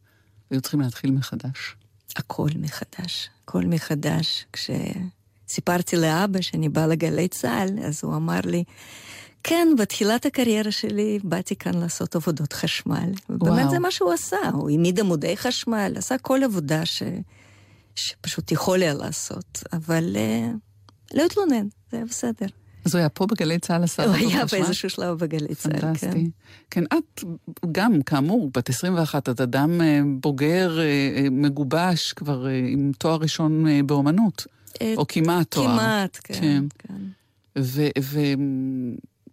והיו 0.52 0.62
צריכים 0.62 0.82
להתחיל 0.82 1.12
מחדש? 1.12 1.76
הכל 2.16 2.50
מחדש, 2.56 3.30
הכל 3.44 3.66
מחדש. 3.66 4.46
כשסיפרתי 4.54 5.96
לאבא 5.96 6.42
שאני 6.42 6.70
באה 6.70 6.88
לגלי 6.88 7.28
צה"ל, 7.28 7.84
אז 7.84 8.00
הוא 8.04 8.16
אמר 8.16 8.40
לי, 8.46 8.64
כן, 9.44 9.68
בתחילת 9.80 10.26
הקריירה 10.26 10.72
שלי 10.72 11.20
באתי 11.24 11.56
כאן 11.56 11.74
לעשות 11.74 12.16
עבודות 12.16 12.54
חשמל. 12.54 13.12
ובאמת 13.30 13.70
זה 13.70 13.80
מה 13.80 13.92
שהוא 13.92 14.14
עשה, 14.14 14.38
הוא 14.54 14.70
העמיד 14.70 15.00
עמודי 15.00 15.38
חשמל, 15.38 15.94
עשה 15.98 16.18
כל 16.18 16.44
עבודה 16.44 16.86
ש... 16.86 17.04
שפשוט 17.96 18.52
יכול 18.52 18.82
היה 18.82 18.94
לעשות, 18.94 19.64
אבל 19.74 20.16
uh, 20.16 20.58
לא 21.18 21.26
התלונן, 21.26 21.68
זה 21.92 21.98
היה 21.98 22.06
בסדר. 22.06 22.46
אז 22.86 22.96
הוא 22.96 23.00
היה 23.00 23.10
פה 23.10 23.26
בגלי 23.26 23.60
צה"ל 23.60 23.84
עשה 23.84 24.06
הוא 24.06 24.16
היה 24.16 24.46
באיזשהו 24.52 24.90
שלב 24.90 25.18
בגלי 25.18 25.56
צה"ל, 25.56 25.72
כן. 25.74 25.80
פנטסטי. 25.80 26.30
כן, 26.70 26.84
את 26.84 27.24
גם, 27.72 28.02
כאמור, 28.02 28.50
בת 28.54 28.70
21, 28.70 29.30
את 29.30 29.42
אדם 29.42 29.82
אה, 29.82 30.00
בוגר, 30.20 30.80
אה, 30.80 31.28
מגובש, 31.32 32.14
כבר 32.14 32.46
עם 32.46 32.92
תואר 32.98 33.16
ראשון 33.16 33.66
באומנות. 33.86 34.48
או 34.98 35.08
כמעט 35.08 35.52
תואר. 35.52 35.68
כמעט, 35.68 36.20
כן. 36.24 36.34
כן. 36.34 36.64
כן. 36.78 37.62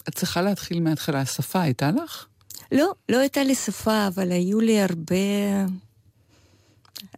ואת 0.02 0.14
צריכה 0.14 0.42
להתחיל 0.42 0.80
מההתחלה. 0.80 1.20
השפה 1.20 1.60
הייתה 1.60 1.90
לך? 1.90 2.26
לא, 2.72 2.92
לא 3.08 3.18
הייתה 3.18 3.44
לי 3.44 3.54
שפה, 3.54 4.06
אבל 4.06 4.32
היו 4.32 4.60
לי 4.60 4.80
הרבה... 4.80 5.16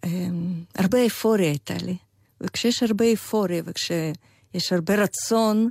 אמ, 0.04 0.62
הרבה 0.74 0.98
איפוריה 0.98 1.48
הייתה 1.48 1.74
לי. 1.74 1.96
וכשיש 2.40 2.82
הרבה 2.82 3.04
איפוריה 3.04 3.62
וכשיש 3.64 4.72
הרבה 4.72 4.94
רצון, 4.94 5.68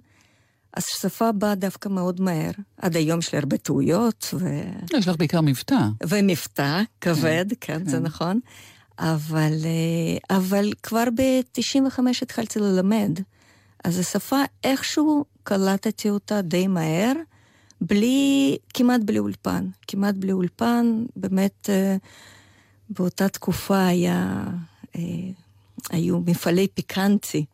אז 0.74 0.84
שפה 0.86 1.32
באה 1.32 1.56
דווקא 1.56 1.90
מאוד 1.90 2.22
מהר. 2.22 2.52
עד 2.78 2.96
היום 2.96 3.20
יש 3.20 3.32
לי 3.34 3.38
הרבה 3.38 3.58
טעויות. 3.58 4.28
ו... 4.34 4.48
יש 4.94 5.08
לך 5.08 5.16
בעיקר 5.16 5.42
מבטא. 5.42 5.88
ומבטא, 6.08 6.82
כבד, 7.02 7.46
כן, 7.50 7.74
כן, 7.74 7.84
כן, 7.84 7.90
זה 7.90 8.00
נכון. 8.00 8.40
אבל, 9.00 9.54
אה, 9.66 10.38
אבל 10.38 10.72
כבר 10.84 11.04
ב-95 11.16 12.00
התחלתי 12.22 12.60
ללמד. 12.60 13.20
אז 13.84 14.00
השפה, 14.00 14.42
איכשהו 14.64 15.26
קלטתי 15.44 16.10
אותה 16.10 16.42
די 16.42 16.68
מהר, 16.68 17.14
בלי, 17.82 18.58
כמעט 18.74 19.02
בלי 19.06 19.20
אולפן. 19.20 19.68
כמעט 19.88 20.16
בלי 20.16 20.32
אולפן, 20.32 21.04
באמת... 21.16 21.70
אה, 21.70 21.98
באותה 22.98 23.30
תקופה 23.30 23.86
היה, 23.86 24.44
אה, 24.96 25.02
היו 25.90 26.20
מפעלי 26.20 26.68
פיקנטי 26.68 27.46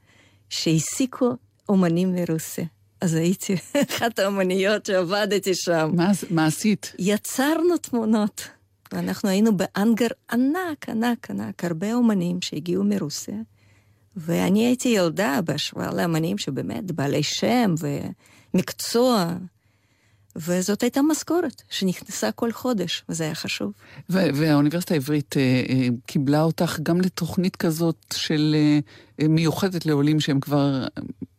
שהעסיקו 0.50 1.36
אומנים 1.70 2.16
מרוסיה. 2.16 2.66
אז 3.02 3.14
הייתי 3.14 3.56
אחת 3.90 4.20
האומניות 4.20 4.86
שעבדתי 4.86 5.56
שם. 5.56 5.92
מה, 5.94 6.12
מה 6.30 6.46
עשית? 6.46 6.94
יצרנו 7.00 7.78
תמונות. 7.78 8.48
ואנחנו 8.92 9.30
היינו 9.30 9.58
באנגר 9.58 10.08
ענק, 10.32 10.90
ענק, 10.90 11.30
ענק, 11.30 11.64
הרבה 11.64 11.94
אומנים 11.94 12.42
שהגיעו 12.42 12.84
מרוסיה. 12.84 13.36
ואני 14.16 14.66
הייתי 14.66 14.90
ילדה 14.90 15.40
בהשוואה 15.46 15.94
לאמנים 15.94 16.38
שבאמת 16.38 16.92
בעלי 16.92 17.24
שם 17.24 17.76
ומקצוע. 18.54 19.34
וזאת 20.38 20.84
הייתה 20.84 21.02
משכורת 21.02 21.62
שנכנסה 21.70 22.32
כל 22.32 22.52
חודש, 22.52 23.04
וזה 23.10 23.24
היה 23.24 23.36
חשוב. 23.36 23.72
והאוניברסיטה 24.10 24.94
העברית 24.94 25.38
אה, 25.38 25.42
אה, 25.70 25.88
קיבלה 26.06 26.44
אותך 26.44 26.80
גם 26.84 27.02
לתוכנית 27.02 27.56
כזאת 27.56 28.14
של 28.14 28.56
אה, 29.22 29.28
מיוחדת 29.28 29.86
לעולים 29.86 30.20
שהם 30.20 30.40
כבר 30.40 30.88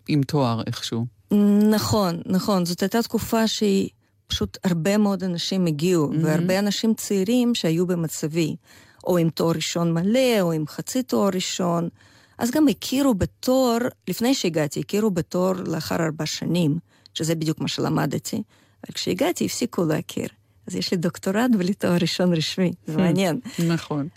עם 0.09 0.23
תואר 0.23 0.63
איכשהו. 0.67 1.07
נכון, 1.71 2.21
נכון. 2.27 2.65
זאת 2.65 2.83
הייתה 2.83 3.03
תקופה 3.03 3.47
שהיא 3.47 3.89
פשוט 4.27 4.59
הרבה 4.65 4.97
מאוד 4.97 5.25
אנשים 5.25 5.67
הגיעו, 5.67 6.13
mm-hmm. 6.13 6.17
והרבה 6.23 6.59
אנשים 6.59 6.95
צעירים 6.95 7.55
שהיו 7.55 7.87
במצבי, 7.87 8.57
או 9.05 9.19
עם 9.19 9.31
תואר 9.31 9.53
ראשון 9.55 9.93
מלא, 9.93 10.41
או 10.41 10.53
עם 10.53 10.65
חצי 10.67 11.03
תואר 11.03 11.31
ראשון. 11.35 11.89
אז 12.39 12.51
גם 12.51 12.69
הכירו 12.69 13.15
בתואר, 13.15 13.79
לפני 14.09 14.35
שהגעתי, 14.35 14.81
הכירו 14.81 15.11
בתואר 15.11 15.53
לאחר 15.53 15.97
ארבע 16.05 16.27
שנים, 16.27 16.79
שזה 17.15 17.35
בדיוק 17.35 17.61
מה 17.61 17.69
שלמדתי. 17.69 18.43
אבל 18.87 18.95
כשהגעתי 18.95 19.45
הפסיקו 19.45 19.85
להכיר. 19.85 20.29
אז 20.67 20.75
יש 20.75 20.91
לי 20.91 20.97
דוקטורט 20.97 21.51
בלי 21.59 21.75
תואר 21.75 21.97
ראשון 22.01 22.35
רשמי, 22.35 22.73
זה 22.87 22.97
מעניין. 22.97 23.41
נכון. 23.69 24.09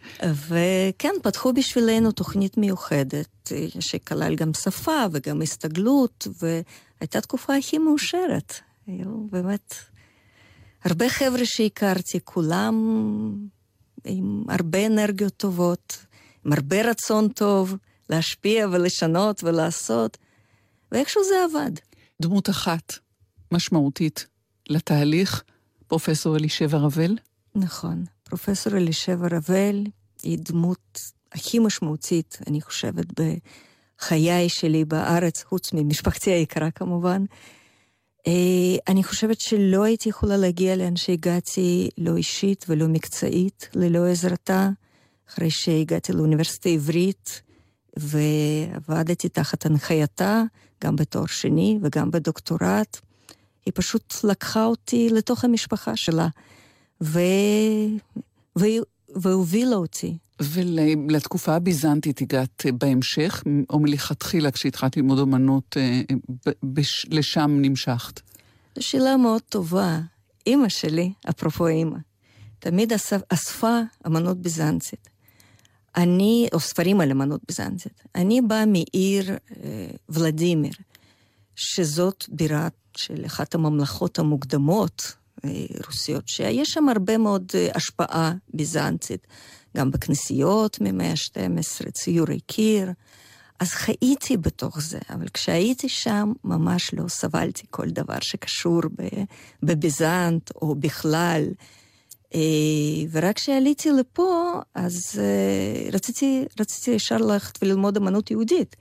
וכן, 0.47 1.13
פתחו 1.24 1.54
בשבילנו 1.54 2.12
תוכנית 2.12 2.58
מיוחדת, 2.58 3.52
שכלל 3.80 4.36
גם 4.36 4.54
שפה 4.54 5.06
וגם 5.12 5.41
הסתגלות, 5.41 6.28
והייתה 6.41 7.21
תקופה 7.21 7.56
הכי 7.56 7.78
מאושרת. 7.78 8.54
היו 8.88 9.28
באמת 9.32 9.76
הרבה 10.84 11.10
חבר'ה 11.10 11.45
שהכרתי, 11.45 12.19
כולם 12.24 12.76
עם 14.06 14.43
הרבה 14.50 14.86
אנרגיות 14.86 15.38
טובות, 15.38 16.06
עם 16.45 16.54
הרבה 16.54 16.82
רצון 16.82 17.28
טוב 17.30 17.76
להשפיע 18.10 18.67
ולשנות 18.71 19.43
ולעשות, 19.43 20.17
ואיכשהו 20.91 21.24
זה 21.24 21.36
עבד. 21.43 21.71
דמות 22.21 22.50
אחת, 22.50 22.93
משמעותית, 23.52 24.28
לתהליך, 24.71 25.43
פרופסור 25.88 26.36
אלישבע 26.36 26.77
רבל? 26.77 27.17
נכון. 27.55 28.05
פרופסור 28.23 28.77
אלישבע 28.77 29.27
רבל 29.31 29.84
היא 30.23 30.38
דמות 30.41 31.01
הכי 31.31 31.60
משמעותית, 31.60 32.38
אני 32.47 32.62
חושבת, 32.62 33.05
בחיי 33.99 34.49
שלי 34.49 34.86
בארץ, 34.86 35.43
חוץ 35.43 35.73
ממשפחתי 35.73 36.31
היקרה 36.31 36.71
כמובן. 36.71 37.25
אה, 38.27 38.77
אני 38.88 39.03
חושבת 39.03 39.39
שלא 39.39 39.84
הייתי 39.84 40.10
יכולה 40.10 40.38
להגיע 40.38 40.75
לאן 40.75 40.95
שהגעתי, 40.95 41.89
לא 41.97 42.15
אישית 42.15 42.65
ולא 42.69 42.88
מקצועית, 42.88 43.69
ללא 43.75 44.07
עזרתה, 44.07 44.69
אחרי 45.29 45.49
שהגעתי 45.49 46.13
לאוניברסיטה 46.13 46.69
העברית 46.69 47.41
ועבדתי 47.99 49.29
תחת 49.29 49.65
הנחייתה, 49.65 50.43
גם 50.84 50.95
בתואר 50.95 51.25
שני 51.25 51.79
וגם 51.81 52.12
בדוקטורט. 52.12 53.01
היא 53.65 53.71
פשוט 53.76 54.15
לקחה 54.24 54.65
אותי 54.65 55.10
לתוך 55.10 55.45
המשפחה 55.45 55.95
שלה, 55.95 56.28
ו... 57.04 57.19
ו... 58.60 58.65
והובילה 59.15 59.76
אותי. 59.76 60.17
ולתקופה 60.41 61.56
הביזנטית 61.56 62.21
הגעת 62.21 62.65
בהמשך, 62.74 63.43
או 63.69 63.80
מלכתחילה 63.80 64.52
כשהתחלת 64.52 64.97
ללמוד 64.97 65.19
אומנות, 65.19 65.78
אה, 65.78 66.02
בש... 66.63 67.06
לשם 67.10 67.58
נמשכת? 67.62 68.19
שאלה 68.80 69.17
מאוד 69.17 69.41
טובה. 69.41 70.00
אימא 70.47 70.69
שלי, 70.69 71.13
אפרופו 71.30 71.67
אימא, 71.67 71.97
תמיד 72.60 72.93
אספה 73.30 73.80
אמנות 74.08 74.38
ביזנטית. 74.38 75.10
אני, 75.95 76.47
או 76.54 76.60
ספרים 76.60 77.02
על 77.02 77.12
אמנות 77.12 77.41
ביזנטית. 77.47 78.04
אני 78.15 78.41
באה 78.41 78.65
מעיר 78.65 79.32
אה, 79.32 79.88
ולדימיר, 80.10 80.74
שזאת 81.56 82.26
בירת 82.30 82.74
של 83.05 83.25
אחת 83.25 83.55
הממלכות 83.55 84.19
המוקדמות, 84.19 85.15
אה, 85.45 85.49
רוסיות, 85.85 86.27
שיש 86.27 86.71
שם 86.73 86.89
הרבה 86.89 87.17
מאוד 87.17 87.51
אה, 87.55 87.67
השפעה 87.75 88.33
ביזנטית, 88.53 89.27
גם 89.77 89.91
בכנסיות 89.91 90.77
ממאה 90.81 91.11
ה-12, 91.11 91.91
ציורי 91.91 92.39
קיר. 92.39 92.91
אז 93.59 93.69
חייתי 93.69 94.37
בתוך 94.37 94.81
זה, 94.81 94.99
אבל 95.09 95.27
כשהייתי 95.33 95.89
שם 95.89 96.33
ממש 96.43 96.93
לא 96.93 97.07
סבלתי 97.07 97.63
כל 97.69 97.89
דבר 97.89 98.17
שקשור 98.21 98.81
בביזנט 99.63 100.51
או 100.55 100.75
בכלל. 100.75 101.43
אה, 102.35 102.39
ורק 103.11 103.35
כשעליתי 103.35 103.89
לפה, 103.91 104.61
אז 104.75 105.21
רציתי, 105.93 106.45
רציתי 106.59 106.91
ישר 106.91 107.17
ללכת 107.17 107.63
וללמוד 107.63 107.97
אמנות 107.97 108.31
יהודית. 108.31 108.75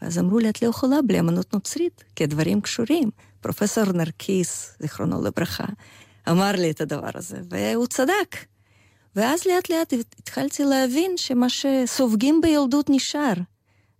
אז 0.00 0.18
אמרו 0.18 0.38
לי, 0.38 0.48
את 0.48 0.62
לא 0.62 0.68
יכולה 0.68 1.02
בלי 1.06 1.20
אמנות 1.20 1.54
נוצרית, 1.54 2.04
כי 2.16 2.24
הדברים 2.24 2.60
קשורים. 2.60 3.10
פרופסור 3.42 3.84
נרקיס, 3.84 4.76
זיכרונו 4.80 5.22
לברכה, 5.22 5.64
אמר 6.28 6.52
לי 6.52 6.70
את 6.70 6.80
הדבר 6.80 7.10
הזה, 7.14 7.40
והוא 7.50 7.86
צדק. 7.86 8.36
ואז 9.16 9.40
לאט 9.46 9.70
לאט 9.70 9.92
התחלתי 10.18 10.64
להבין 10.64 11.16
שמה 11.16 11.46
שסופגים 11.48 12.40
בילדות 12.40 12.86
נשאר. 12.90 13.34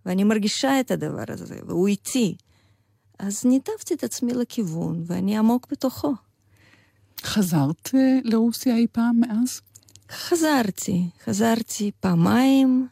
ואני 0.05 0.23
מרגישה 0.23 0.79
את 0.79 0.91
הדבר 0.91 1.23
הזה, 1.27 1.55
והוא 1.67 1.87
איתי. 1.87 2.35
אז 3.19 3.45
ניתבתי 3.45 3.93
את 3.93 4.03
עצמי 4.03 4.33
לכיוון, 4.33 5.03
ואני 5.07 5.37
עמוק 5.37 5.67
בתוכו. 5.71 6.13
חזרת 7.23 7.89
אה, 7.95 8.19
לרוסיה 8.23 8.75
אי 8.75 8.87
פעם 8.91 9.19
מאז? 9.19 9.61
חזרתי, 10.11 11.09
חזרתי 11.25 11.91
פעמיים. 11.99 12.87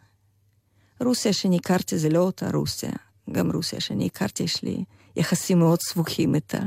רוסיה 1.02 1.34
שאני 1.34 1.56
הכרתי 1.56 1.98
זה 1.98 2.10
לא 2.10 2.20
אותה 2.20 2.50
רוסיה. 2.54 2.92
גם 3.32 3.52
רוסיה 3.52 3.80
שאני 3.80 4.06
הכרתי, 4.06 4.44
יש 4.44 4.64
לי 4.64 4.84
יחסים 5.15 5.60
מאוד 5.60 5.82
סבוכים 5.82 6.36
איתה. 6.36 6.62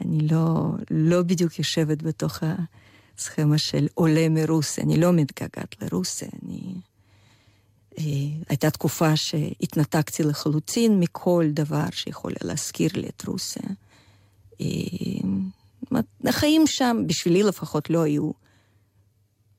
אני 0.00 0.28
לא, 0.28 0.70
לא 0.90 1.22
בדיוק 1.22 1.58
יושבת 1.58 2.02
בתוך 2.02 2.42
הסכמה 3.18 3.58
של 3.58 3.88
עולה 3.94 4.28
מרוסיה, 4.28 4.84
אני 4.84 5.00
לא 5.00 5.12
מתגעגעת 5.12 5.82
לרוסיה, 5.82 6.28
אני... 6.42 6.74
אה, 7.98 8.04
הייתה 8.48 8.70
תקופה 8.70 9.16
שהתנתקתי 9.16 10.22
לחלוטין 10.22 11.00
מכל 11.00 11.46
דבר 11.50 11.86
שיכול 11.90 12.32
להזכיר 12.42 12.90
לי 12.94 13.08
את 13.08 13.26
רוסיה. 13.26 13.62
אה, 14.60 14.66
החיים 16.24 16.66
שם, 16.66 16.96
בשבילי 17.06 17.42
לפחות, 17.42 17.90
לא 17.90 18.02
היו 18.02 18.30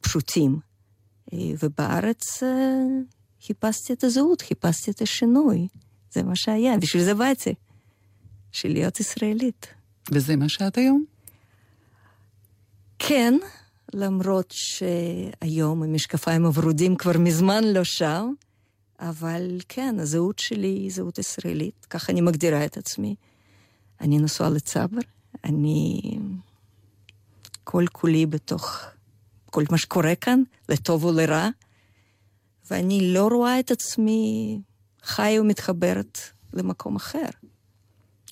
פשוטים. 0.02 0.60
אה, 1.34 1.38
ובארץ 1.64 2.44
חיפשתי 3.46 3.94
את 3.94 4.04
הזהות, 4.04 4.42
חיפשתי 4.42 4.92
את 4.92 5.02
השינוי. 5.02 5.68
זה 6.14 6.24
מה 6.24 6.36
שהיה, 6.36 6.78
בשביל 6.78 7.04
זה 7.04 7.14
באתי. 7.14 7.54
של 8.52 8.70
להיות 8.70 9.00
ישראלית. 9.00 9.68
וזה 10.12 10.36
מה 10.36 10.50
שאת 10.50 10.78
היום? 10.78 11.06
כן, 13.00 13.34
למרות 13.94 14.52
שהיום 14.52 15.84
המשקפיים 15.84 16.46
הוורודים 16.46 16.96
כבר 16.96 17.18
מזמן 17.20 17.64
לא 17.64 17.84
שם, 17.84 18.34
אבל 19.00 19.60
כן, 19.70 19.96
הזהות 20.00 20.40
שלי 20.40 20.68
היא 20.68 20.92
זהות 20.92 21.18
ישראלית, 21.18 21.86
ככה 21.90 22.12
אני 22.12 22.22
מגדירה 22.22 22.66
את 22.66 22.78
עצמי. 22.78 23.16
אני 24.02 24.18
נשואה 24.18 24.50
לצבר, 24.50 25.00
אני 25.44 26.02
כל 27.64 27.86
כולי 27.92 28.26
בתוך 28.26 28.82
כל 29.46 29.64
מה 29.72 29.78
שקורה 29.78 30.16
כאן, 30.16 30.44
לטוב 30.70 31.04
או 31.04 31.12
לרע, 31.12 31.50
ואני 32.72 33.14
לא 33.14 33.28
רואה 33.28 33.60
את 33.60 33.72
עצמי 33.72 34.60
חיה 35.04 35.42
ומתחברת 35.42 36.20
למקום 36.54 36.96
אחר. 36.96 37.30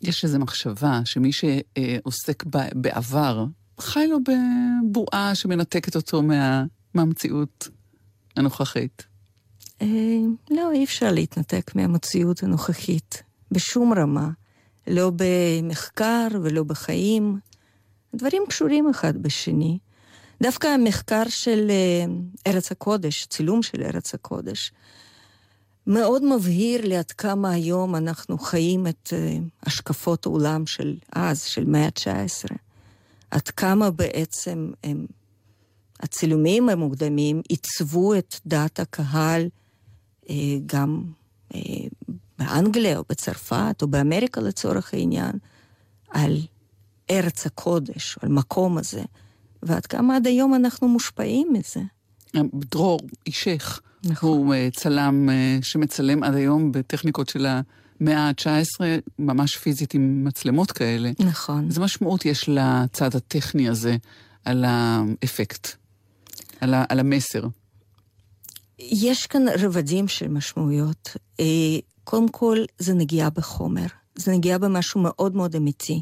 יש 0.03 0.23
איזו 0.23 0.39
מחשבה 0.39 1.01
שמי 1.05 1.31
שעוסק 1.31 2.43
בעבר, 2.73 3.45
חי 3.79 4.07
לו 4.07 4.17
בבועה 4.23 5.35
שמנתקת 5.35 5.95
אותו 5.95 6.21
מה, 6.21 6.63
מהמציאות 6.93 7.67
הנוכחית. 8.35 9.05
אה, 9.81 9.87
לא, 10.51 10.71
אי 10.71 10.83
אפשר 10.83 11.11
להתנתק 11.11 11.71
מהמציאות 11.75 12.43
הנוכחית, 12.43 13.23
בשום 13.51 13.93
רמה. 13.93 14.29
לא 14.87 15.11
במחקר 15.15 16.27
ולא 16.43 16.63
בחיים. 16.63 17.39
דברים 18.15 18.43
קשורים 18.49 18.89
אחד 18.89 19.17
בשני. 19.17 19.77
דווקא 20.43 20.67
המחקר 20.67 21.23
של 21.29 21.67
אה, 21.69 22.05
ארץ 22.51 22.71
הקודש, 22.71 23.25
צילום 23.25 23.63
של 23.63 23.83
ארץ 23.83 24.13
הקודש, 24.13 24.71
מאוד 25.89 26.23
מבהיר 26.25 26.87
לי 26.87 26.97
עד 26.97 27.11
כמה 27.11 27.51
היום 27.51 27.95
אנחנו 27.95 28.37
חיים 28.37 28.87
את 28.87 29.13
uh, 29.13 29.41
השקפות 29.63 30.25
העולם 30.25 30.65
של 30.65 30.97
אז, 31.13 31.43
של 31.43 31.65
מאה 31.65 31.85
ה-19. 31.85 32.55
עד 33.31 33.49
כמה 33.49 33.91
בעצם 33.91 34.71
הם, 34.83 35.05
הצילומים 35.99 36.69
המוקדמים 36.69 37.41
עיצבו 37.49 38.15
את 38.15 38.35
דעת 38.45 38.79
הקהל 38.79 39.49
uh, 40.23 40.29
גם 40.65 41.03
uh, 41.53 41.57
באנגליה 42.39 42.97
או 42.97 43.03
בצרפת 43.09 43.75
או 43.81 43.87
באמריקה 43.87 44.41
לצורך 44.41 44.93
העניין, 44.93 45.31
על 46.09 46.37
ארץ 47.11 47.45
הקודש, 47.45 48.17
על 48.21 48.29
מקום 48.29 48.77
הזה, 48.77 49.03
ועד 49.63 49.85
כמה 49.85 50.15
עד 50.15 50.27
היום 50.27 50.53
אנחנו 50.53 50.87
מושפעים 50.87 51.53
מזה. 51.53 51.81
דרור, 52.53 52.99
אישך, 53.27 53.81
נכון. 54.03 54.29
הוא 54.29 54.53
אה, 54.53 54.69
צלם 54.73 55.29
אה, 55.29 55.57
שמצלם 55.61 56.23
עד 56.23 56.35
היום 56.35 56.71
בטכניקות 56.71 57.29
של 57.29 57.45
המאה 57.45 58.17
ה-19, 58.29 58.81
ממש 59.19 59.57
פיזית 59.57 59.93
עם 59.93 60.23
מצלמות 60.23 60.71
כאלה. 60.71 61.11
נכון. 61.19 61.65
איזה 61.67 61.81
משמעות 61.81 62.25
יש 62.25 62.49
לצד 62.49 63.15
הטכני 63.15 63.69
הזה 63.69 63.97
על 64.45 64.65
האפקט, 64.67 65.67
על, 66.61 66.73
ה- 66.73 66.85
על 66.89 66.99
המסר? 66.99 67.43
יש 68.79 69.27
כאן 69.27 69.45
רבדים 69.59 70.07
של 70.07 70.27
משמעויות. 70.27 71.17
אה, 71.39 71.45
קודם 72.03 72.29
כל, 72.29 72.57
זה 72.79 72.93
נגיעה 72.93 73.29
בחומר. 73.29 73.85
זה 74.15 74.31
נגיעה 74.31 74.57
במשהו 74.57 75.01
מאוד 75.01 75.35
מאוד 75.35 75.55
אמיתי. 75.55 76.01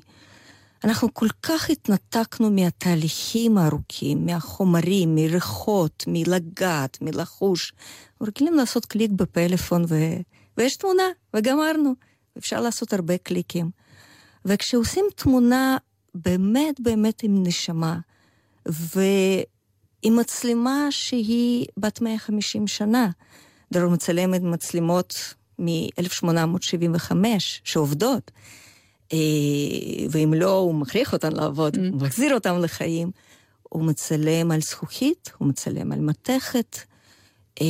אנחנו 0.84 1.14
כל 1.14 1.28
כך 1.44 1.70
התנתקנו 1.70 2.52
מהתהליכים 2.52 3.58
הארוכים, 3.58 4.26
מהחומרים, 4.26 5.16
מריחות, 5.16 6.04
מלגעת, 6.08 6.98
מלחוש. 7.02 7.74
רגילים 8.22 8.54
לעשות 8.54 8.86
קליק 8.86 9.12
בפלאפון 9.12 9.86
ו... 9.88 9.96
ויש 10.58 10.78
תמונה, 10.78 11.04
וגמרנו. 11.34 11.94
אפשר 12.38 12.62
לעשות 12.62 12.94
הרבה 12.94 13.18
קליקים. 13.18 13.70
וכשעושים 14.46 15.06
תמונה 15.16 15.78
באמת 16.16 16.80
באמת 16.80 17.24
עם 17.24 17.44
נשמה, 17.44 18.00
ועם 18.66 20.16
מצלמה 20.20 20.88
שהיא 20.90 21.66
בת 21.78 22.02
150 22.02 22.68
שנה, 22.68 23.10
דרור 23.74 23.92
מצלמת 23.92 24.42
מצלמות 24.42 25.34
מ-1875 25.60 27.12
שעובדות. 27.64 28.32
אה, 29.14 29.18
ואם 30.10 30.34
לא, 30.34 30.58
הוא 30.58 30.76
מכריח 30.76 31.14
אותן 31.14 31.32
לעבוד, 31.34 31.76
mm. 31.76 31.80
הוא 31.92 32.02
מחזיר 32.02 32.34
אותן 32.34 32.62
לחיים. 32.62 33.12
הוא 33.70 33.84
מצלם 33.84 34.52
על 34.52 34.62
זכוכית, 34.62 35.32
הוא 35.38 35.48
מצלם 35.48 35.92
על 35.92 36.00
מתכת, 36.00 36.78
אה, 37.62 37.66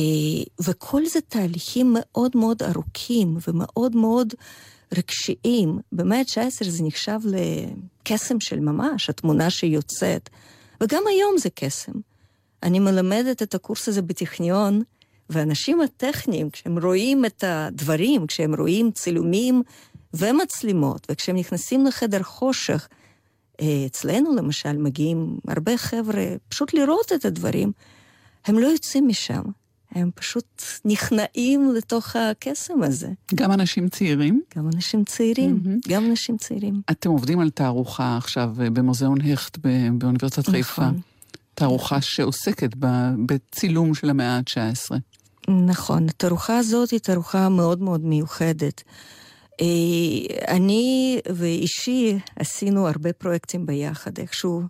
וכל 0.64 1.06
זה 1.06 1.20
תהליכים 1.20 1.96
מאוד 1.98 2.36
מאוד 2.36 2.62
ארוכים 2.62 3.38
ומאוד 3.48 3.96
מאוד 3.96 4.34
רגשיים. 4.96 5.78
במאה 5.92 6.18
ה-19 6.18 6.64
זה 6.64 6.82
נחשב 6.82 7.18
לקסם 7.24 8.40
של 8.40 8.60
ממש, 8.60 9.10
התמונה 9.10 9.50
שיוצאת, 9.50 10.30
וגם 10.80 11.02
היום 11.08 11.38
זה 11.38 11.48
קסם. 11.54 11.92
אני 12.62 12.78
מלמדת 12.78 13.42
את 13.42 13.54
הקורס 13.54 13.88
הזה 13.88 14.02
בטכניון, 14.02 14.82
ואנשים 15.30 15.80
הטכניים, 15.80 16.50
כשהם 16.50 16.78
רואים 16.78 17.24
את 17.24 17.44
הדברים, 17.46 18.26
כשהם 18.26 18.54
רואים 18.54 18.90
צילומים 18.90 19.62
ומצלמות, 20.14 21.06
וכשהם 21.10 21.36
נכנסים 21.36 21.86
לחדר 21.86 22.22
חושך, 22.22 22.88
אה, 23.60 23.84
אצלנו 23.86 24.36
למשל 24.36 24.76
מגיעים 24.76 25.38
הרבה 25.48 25.76
חבר'ה 25.76 26.24
פשוט 26.48 26.74
לראות 26.74 27.12
את 27.12 27.24
הדברים, 27.24 27.72
הם 28.46 28.58
לא 28.58 28.66
יוצאים 28.66 29.08
משם. 29.08 29.42
הם 29.94 30.10
פשוט 30.14 30.62
נכנעים 30.84 31.74
לתוך 31.74 32.16
הקסם 32.16 32.82
הזה. 32.82 33.08
גם 33.34 33.52
אנשים 33.52 33.88
צעירים? 33.88 34.42
גם 34.56 34.68
אנשים 34.74 35.04
צעירים, 35.04 35.60
mm-hmm. 35.64 35.88
גם 35.92 36.10
אנשים 36.10 36.36
צעירים. 36.36 36.82
אתם 36.90 37.10
עובדים 37.10 37.40
על 37.40 37.50
תערוכה 37.50 38.16
עכשיו 38.16 38.54
אה, 38.60 38.70
במוזיאון 38.70 39.20
הכט 39.20 39.58
באוניברסיטת 39.98 40.38
נכון. 40.38 40.52
חיפה. 40.52 40.88
תערוכה 41.54 42.00
שעוסקת 42.00 42.70
בצילום 43.26 43.94
של 43.94 44.10
המאה 44.10 44.36
ה-19. 44.36 44.96
נכון, 45.66 46.08
התערוכה 46.08 46.58
הזאת 46.58 46.90
היא 46.90 47.00
תערוכה 47.00 47.48
מאוד 47.48 47.82
מאוד 47.82 48.04
מיוחדת. 48.04 48.82
אה, 49.60 49.66
אני 50.48 51.18
ואישי 51.34 52.18
עשינו 52.36 52.88
הרבה 52.88 53.12
פרויקטים 53.12 53.66
ביחד, 53.66 54.18
איכשהו 54.18 54.62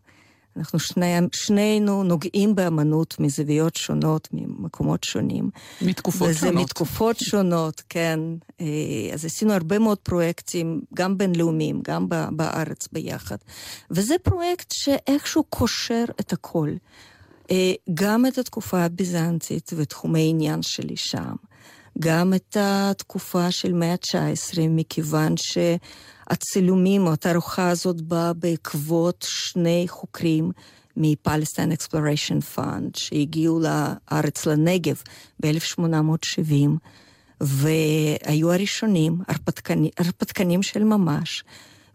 אנחנו 0.59 0.79
שני, 0.79 1.15
שנינו 1.33 2.03
נוגעים 2.03 2.55
באמנות 2.55 3.21
מזוויות 3.21 3.77
שונות, 3.77 4.29
ממקומות 4.33 5.05
שונים. 5.05 5.51
מתקופות 5.83 6.29
וזה 6.29 6.39
שונות. 6.39 6.55
וזה 6.55 6.65
מתקופות 6.65 7.17
שונות, 7.19 7.83
כן. 7.89 8.21
אה, 8.61 8.67
אז 9.13 9.25
עשינו 9.25 9.53
הרבה 9.53 9.79
מאוד 9.79 9.99
פרויקטים, 9.99 10.81
גם 10.95 11.19
בינלאומיים, 11.19 11.81
גם 11.85 12.07
בארץ 12.31 12.89
ביחד. 12.93 13.37
וזה 13.91 14.15
פרויקט 14.23 14.73
שאיכשהו 14.75 15.45
קושר 15.45 16.05
את 16.21 16.33
הכל. 16.33 16.71
אה, 17.51 17.73
גם 17.95 18.27
את 18.27 18.39
התקופה 18.39 18.85
הביזנטית 18.85 19.71
ותחומי 19.77 20.29
עניין 20.31 20.63
שלי 20.63 20.97
שם. 20.97 21.35
גם 21.99 22.35
את 22.35 22.57
התקופה 22.61 23.51
של 23.51 23.73
מאה 23.73 23.93
ה-19, 23.93 24.59
מכיוון 24.69 25.35
שהצילומים 25.37 27.07
או 27.07 27.13
התערוכה 27.13 27.69
הזאת 27.69 28.01
באה 28.01 28.33
בעקבות 28.33 29.27
שני 29.29 29.85
חוקרים 29.89 30.51
מ 30.97 31.05
Palestine 31.05 31.73
Exploration 31.73 32.41
Fund, 32.41 32.95
שהגיעו 32.95 33.61
לארץ, 33.61 34.47
לנגב, 34.47 35.03
ב-1870, 35.43 36.69
והיו 37.41 38.53
הראשונים, 38.53 39.19
הרפתקנים, 39.29 39.91
הרפתקנים 39.99 40.63
של 40.63 40.85
ממש, 40.85 41.45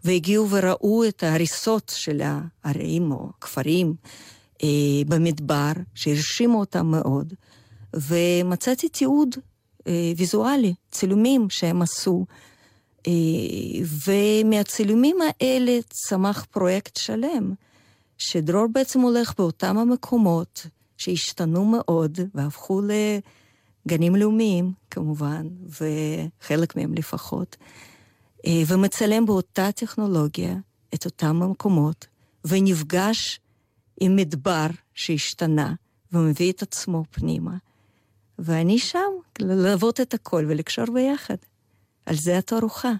והגיעו 0.04 0.50
וראו 0.50 1.04
את 1.08 1.22
ההריסות 1.22 1.92
של 1.96 2.20
הערים 2.24 3.12
או 3.12 3.30
הכפרים 3.38 3.94
אה, 4.62 4.68
במדבר, 5.08 5.72
שהרשימו 5.94 6.60
אותם 6.60 6.86
מאוד, 6.86 7.34
ומצאתי 7.94 8.88
תיעוד 8.88 9.34
ויזואלי, 10.16 10.74
צילומים 10.90 11.50
שהם 11.50 11.82
עשו. 11.82 12.26
אה, 13.06 13.12
ומהצילומים 14.06 15.16
האלה 15.22 15.78
צמח 15.90 16.44
פרויקט 16.50 16.96
שלם, 16.96 17.54
שדרור 18.18 18.66
בעצם 18.72 19.00
הולך 19.00 19.32
באותם 19.38 19.78
המקומות 19.78 20.66
שהשתנו 20.96 21.64
מאוד 21.64 22.18
והפכו 22.34 22.80
לגנים 23.86 24.16
לאומיים, 24.16 24.72
כמובן, 24.90 25.48
וחלק 25.66 26.76
מהם 26.76 26.94
לפחות, 26.94 27.56
אה, 28.46 28.62
ומצלם 28.66 29.26
באותה 29.26 29.72
טכנולוגיה 29.72 30.56
את 30.94 31.04
אותם 31.04 31.42
המקומות, 31.42 32.06
ונפגש 32.44 33.40
עם 34.00 34.16
מדבר 34.16 34.66
שהשתנה, 34.94 35.74
ומביא 36.12 36.52
את 36.52 36.62
עצמו 36.62 37.04
פנימה. 37.10 37.56
ואני 38.38 38.78
שם, 38.78 38.98
ללוות 39.38 40.00
את 40.00 40.14
הכל 40.14 40.44
ולקשור 40.48 40.84
ביחד. 40.94 41.36
על 42.06 42.16
זה 42.16 42.38
התערוכה. 42.38 42.92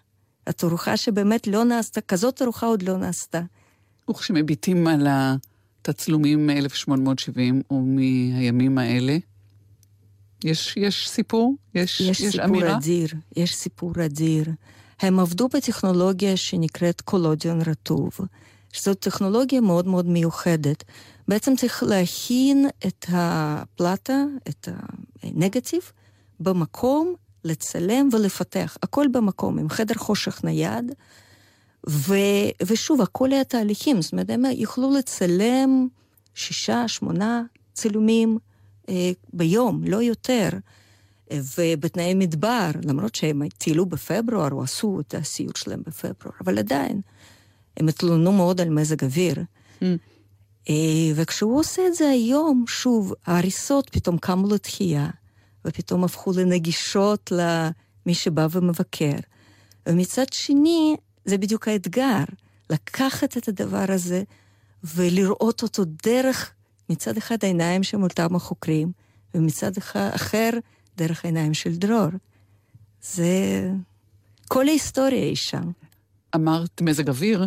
התערוכה 0.47 0.97
שבאמת 0.97 1.47
לא 1.47 1.65
נעשתה, 1.65 2.01
כזאת 2.01 2.37
תערוכה 2.37 2.67
עוד 2.67 2.83
לא 2.83 2.97
נעשתה. 2.97 3.41
וכשמביטים 4.11 4.87
על 4.87 5.07
התצלומים 5.11 6.47
מ-1870 6.47 7.39
ומהימים 7.71 8.79
האלה, 8.79 9.17
יש, 10.45 10.77
יש 10.77 11.09
סיפור? 11.09 11.55
יש, 11.75 12.01
יש, 12.01 12.21
יש 12.21 12.33
סיפור 12.33 12.45
אמירה? 12.45 12.77
אדיר, 12.77 13.09
יש 13.37 13.55
סיפור 13.55 13.93
אדיר. 14.05 14.45
הם 15.01 15.21
עבדו 15.21 15.49
בטכנולוגיה 15.49 16.37
שנקראת 16.37 17.01
קולודיון 17.01 17.61
רטוב, 17.67 18.11
שזו 18.73 18.95
טכנולוגיה 18.95 19.61
מאוד 19.61 19.87
מאוד 19.87 20.07
מיוחדת. 20.07 20.85
בעצם 21.29 21.57
צריך 21.57 21.83
להכין 21.83 22.69
את 22.87 23.07
הפלטה, 23.09 24.25
את 24.49 24.69
הנגטיב, 25.25 25.83
במקום, 26.41 27.15
לצלם 27.45 28.09
ולפתח. 28.13 28.77
הכל 28.83 29.07
במקום, 29.13 29.59
עם 29.59 29.69
חדר 29.69 29.95
חושך 29.95 30.45
נייד. 30.45 30.93
ו, 31.89 32.15
ושוב, 32.67 33.01
הכל 33.01 33.33
היה 33.33 33.45
תהליכים, 33.45 34.03
זאת 34.03 34.13
אומרת, 34.13 34.31
הם 34.31 34.45
יוכלו 34.45 34.91
לצלם 34.99 35.89
שישה, 36.35 36.89
שמונה 36.89 37.43
צילומים 37.75 38.39
אה, 38.89 39.11
ביום, 39.33 39.85
לא 39.85 40.03
יותר. 40.03 40.49
ובתנאי 41.33 42.15
מדבר, 42.15 42.71
למרות 42.85 43.15
שהם 43.15 43.49
טיילו 43.49 43.87
בפברואר, 43.87 44.53
או 44.53 44.63
עשו 44.63 45.01
את 45.01 45.15
הסיור 45.15 45.53
שלהם 45.57 45.83
בפברואר, 45.87 46.35
אבל 46.41 46.59
עדיין, 46.59 47.01
הם 47.77 47.89
התלוננו 47.89 48.33
מאוד 48.33 48.61
על 48.61 48.69
מזג 48.69 49.05
אוויר. 49.05 49.37
Mm. 49.81 49.85
אה, 50.69 50.75
וכשהוא 51.15 51.59
עושה 51.59 51.87
את 51.87 51.95
זה 51.95 52.09
היום, 52.09 52.65
שוב, 52.69 53.15
ההריסות 53.27 53.91
פתאום 53.91 54.19
קמו 54.19 54.55
לתחייה, 54.55 55.09
ופתאום 55.65 56.05
הפכו 56.05 56.33
לנגישות 56.37 57.33
למי 57.33 58.15
שבא 58.15 58.47
ומבקר. 58.51 59.17
ומצד 59.89 60.33
שני, 60.33 60.97
זה 61.25 61.39
בדיוק 61.39 61.69
האתגר, 61.69 62.25
לקחת 62.71 63.37
את 63.37 63.49
הדבר 63.49 63.85
הזה 63.89 64.23
ולראות 64.85 65.63
אותו 65.63 65.83
דרך, 66.05 66.53
מצד 66.89 67.17
אחד 67.17 67.37
העיניים 67.43 67.83
של 67.83 68.03
אותם 68.03 68.37
החוקרים, 68.37 68.93
ומצד 69.35 69.73
אחר, 69.95 70.51
דרך 70.97 71.25
העיניים 71.25 71.55
של 71.55 71.77
דרור. 71.77 72.11
זה... 73.03 73.71
כל 74.49 74.69
ההיסטוריה 74.69 75.25
היא 75.25 75.37
שם. 75.37 75.71
אמרת 76.35 76.81
מזג 76.81 77.09
אוויר, 77.09 77.47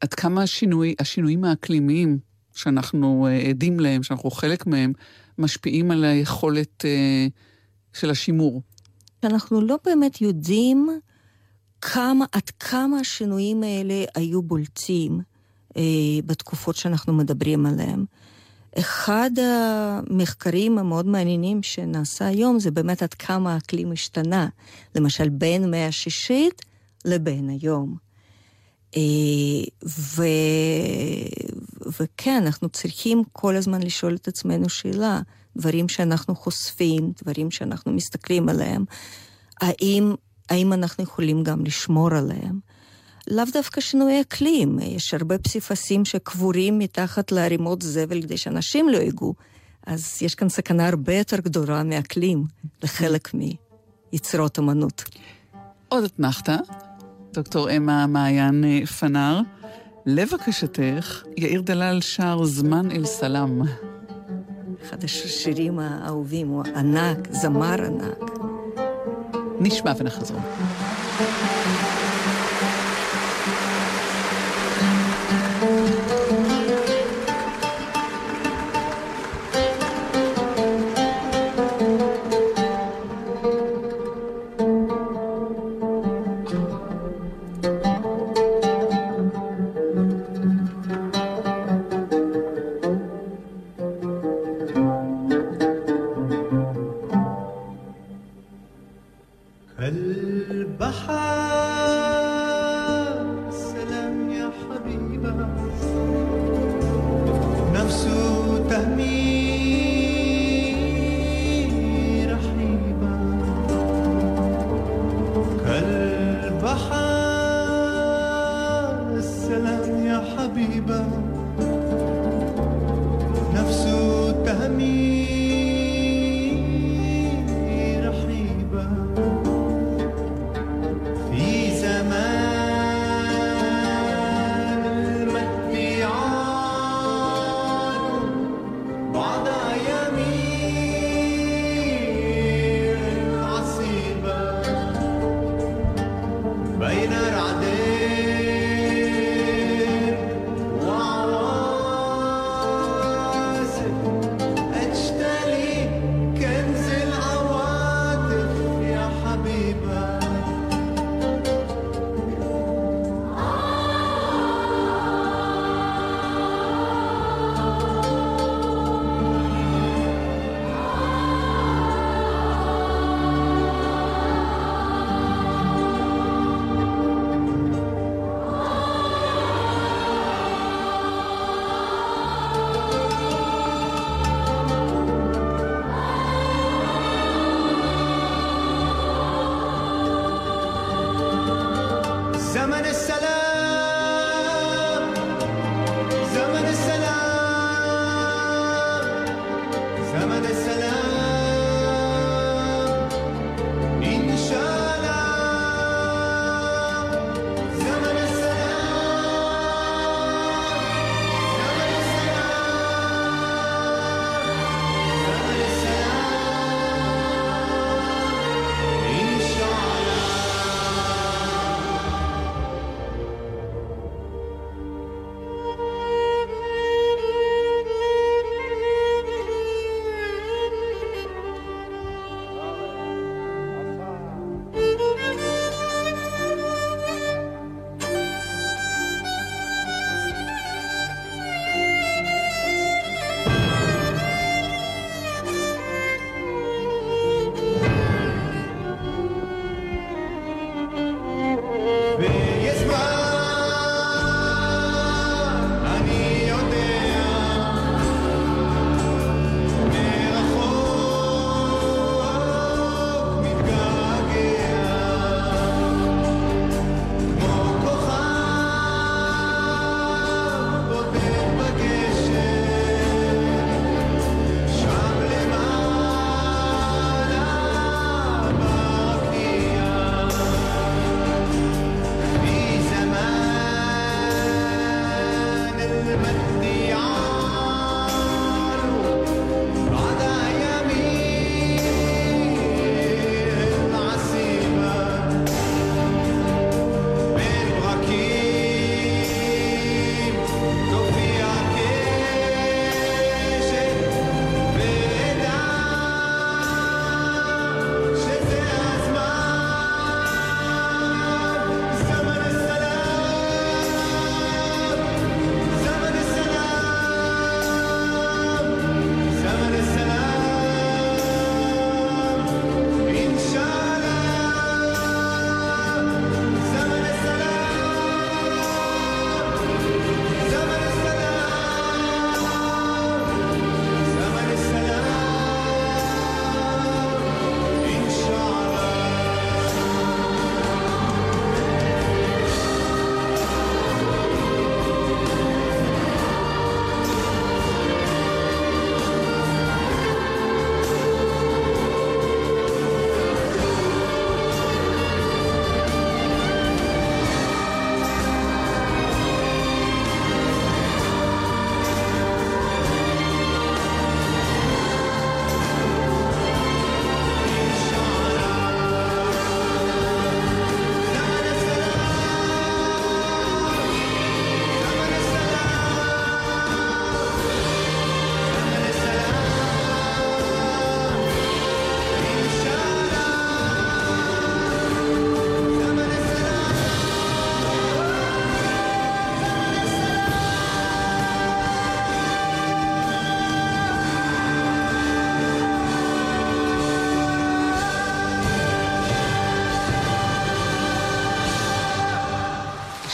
עד 0.00 0.14
כמה 0.14 0.42
השינוי, 0.42 0.94
השינויים 0.98 1.44
האקלימיים 1.44 2.18
שאנחנו 2.54 3.28
uh, 3.28 3.48
עדים 3.48 3.80
להם, 3.80 4.02
שאנחנו 4.02 4.30
חלק 4.30 4.66
מהם, 4.66 4.92
משפיעים 5.38 5.90
על 5.90 6.04
היכולת 6.04 6.84
uh, 6.84 7.98
של 7.98 8.10
השימור? 8.10 8.62
אנחנו 9.24 9.60
לא 9.60 9.78
באמת 9.84 10.20
יודעים 10.20 10.88
כמה, 11.80 12.24
עד 12.32 12.50
כמה 12.60 12.98
השינויים 12.98 13.62
האלה 13.62 14.04
היו 14.14 14.42
בולטים 14.42 15.20
אה, 15.76 15.82
בתקופות 16.26 16.76
שאנחנו 16.76 17.12
מדברים 17.12 17.66
עליהם. 17.66 18.04
אחד 18.78 19.30
המחקרים 19.42 20.78
המאוד 20.78 21.06
מעניינים 21.06 21.62
שנעשה 21.62 22.26
היום 22.26 22.58
זה 22.58 22.70
באמת 22.70 23.02
עד 23.02 23.14
כמה 23.14 23.54
האקלים 23.54 23.92
השתנה, 23.92 24.48
למשל 24.94 25.28
בין 25.28 25.70
מאה 25.70 25.86
השישית 25.86 26.62
לבין 27.04 27.48
היום. 27.48 28.05
אה, 28.96 29.00
ו... 29.86 30.22
וכן, 32.00 32.42
אנחנו 32.46 32.68
צריכים 32.68 33.22
כל 33.32 33.56
הזמן 33.56 33.82
לשאול 33.82 34.14
את 34.14 34.28
עצמנו 34.28 34.68
שאלה, 34.68 35.20
דברים 35.56 35.88
שאנחנו 35.88 36.34
חושפים, 36.34 37.12
דברים 37.22 37.50
שאנחנו 37.50 37.92
מסתכלים 37.92 38.48
עליהם, 38.48 38.84
האם 39.60 40.14
האם 40.50 40.72
אנחנו 40.72 41.04
יכולים 41.04 41.42
גם 41.42 41.64
לשמור 41.64 42.14
עליהם? 42.14 42.60
לאו 43.30 43.44
דווקא 43.52 43.80
שינוי 43.80 44.20
אקלים, 44.20 44.78
יש 44.82 45.14
הרבה 45.14 45.38
פסיפסים 45.38 46.04
שקבורים 46.04 46.78
מתחת 46.78 47.32
לערימות 47.32 47.82
זבל 47.82 48.22
כדי 48.22 48.36
שאנשים 48.36 48.88
לא 48.88 48.96
ייגעו, 48.96 49.34
אז 49.86 50.18
יש 50.22 50.34
כאן 50.34 50.48
סכנה 50.48 50.88
הרבה 50.88 51.14
יותר 51.14 51.36
גדולה 51.36 51.82
מאקלים 51.82 52.44
לחלק 52.82 53.30
מיצירות 54.12 54.58
אמנות. 54.58 55.04
עוד 55.88 56.04
אתנחתא, 56.04 56.56
דוקטור 57.36 57.76
אמה 57.76 58.06
מעיין 58.06 58.64
אה, 58.64 58.86
פנר. 58.86 59.40
לבקשתך, 60.06 61.22
יאיר 61.36 61.60
דלל 61.60 62.00
שר 62.00 62.44
זמן 62.44 62.90
אל 62.90 63.04
סלאם. 63.04 63.62
אחד 64.82 65.04
השירים 65.04 65.78
האהובים, 65.78 66.48
הוא 66.48 66.64
ענק, 66.76 67.18
זמר 67.30 67.84
ענק. 67.84 68.30
נשמע 69.60 69.92
ונחזור. 69.98 70.40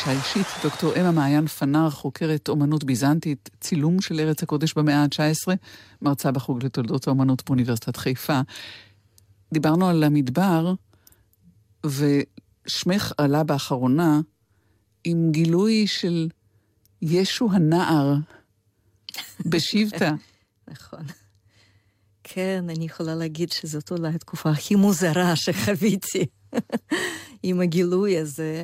אישה 0.07 0.21
אישית, 0.21 0.47
דוקטור 0.63 0.93
אמה 1.01 1.11
מעיין 1.11 1.47
פנר, 1.47 1.91
חוקרת 1.91 2.49
אומנות 2.49 2.85
ביזנטית, 2.85 3.51
צילום 3.61 4.01
של 4.01 4.21
ארץ 4.21 4.43
הקודש 4.43 4.75
במאה 4.75 5.03
ה-19, 5.03 5.53
מרצה 6.03 6.31
בחוג 6.31 6.65
לתולדות 6.65 7.07
האומנות 7.07 7.43
באוניברסיטת 7.47 7.97
חיפה. 7.97 8.41
דיברנו 9.53 9.89
על 9.89 10.05
המדבר, 10.05 10.75
ושמך 11.87 13.13
עלה 13.19 13.45
באחרונה 13.45 14.21
עם 15.05 15.29
גילוי 15.31 15.87
של 15.87 16.29
ישו 17.03 17.49
הנער 17.53 18.15
בשבטה. 19.47 20.15
נכון. 20.73 21.03
כן, 22.25 22.65
אני 22.69 22.85
יכולה 22.85 23.15
להגיד 23.15 23.53
שזאת 23.53 23.91
אולי 23.91 24.09
התקופה 24.09 24.51
הכי 24.51 24.75
מוזרה 24.75 25.37
שחוויתי 25.37 26.27
עם 27.43 27.61
הגילוי 27.61 28.19
הזה. 28.19 28.63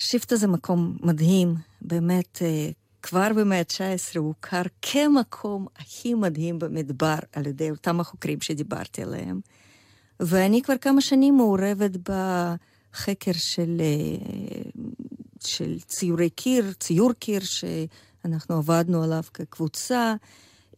שבטה 0.00 0.36
זה 0.36 0.46
מקום 0.46 0.96
מדהים, 1.02 1.54
באמת, 1.82 2.38
אה, 2.42 2.70
כבר 3.02 3.28
במאה 3.36 3.58
ה-19 3.58 4.18
הוא 4.18 4.26
הוכר 4.26 4.62
כמקום 4.82 5.66
הכי 5.76 6.14
מדהים 6.14 6.58
במדבר 6.58 7.18
על 7.32 7.46
ידי 7.46 7.70
אותם 7.70 8.00
החוקרים 8.00 8.40
שדיברתי 8.40 9.02
עליהם. 9.02 9.40
ואני 10.20 10.62
כבר 10.62 10.76
כמה 10.76 11.00
שנים 11.00 11.36
מעורבת 11.36 11.90
בחקר 11.90 13.32
של, 13.34 13.80
אה, 13.80 14.70
של 15.40 15.80
ציורי 15.80 16.30
קיר, 16.30 16.72
ציור 16.72 17.12
קיר, 17.12 17.40
שאנחנו 17.40 18.56
עבדנו 18.56 19.02
עליו 19.02 19.22
כקבוצה. 19.34 20.14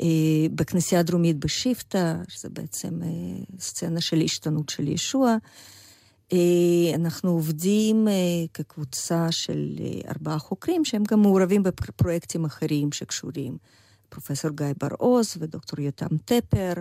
אה, 0.01 0.07
בכנסייה 0.55 1.01
הדרומית 1.01 1.37
בשבטה, 1.37 2.17
שזה 2.29 2.49
בעצם 2.49 3.01
סצנה 3.59 4.01
של 4.01 4.21
השתנות 4.21 4.69
של 4.69 4.89
ישוע. 4.89 5.37
אה, 6.33 6.95
אנחנו 6.95 7.31
עובדים 7.31 8.09
כקבוצה 8.55 9.33
של 9.33 9.77
ארבעה 10.09 10.39
חוקרים 10.39 10.85
שהם 10.85 11.03
גם 11.09 11.23
מעורבים 11.23 11.63
בפרויקטים 11.63 12.45
אחרים 12.45 12.93
שקשורים. 12.93 13.57
פרופסור 14.09 14.51
גיא 14.51 14.67
בר-עוז 14.81 15.35
ודוקטור 15.39 15.81
יותם 15.81 16.17
טפר 16.25 16.73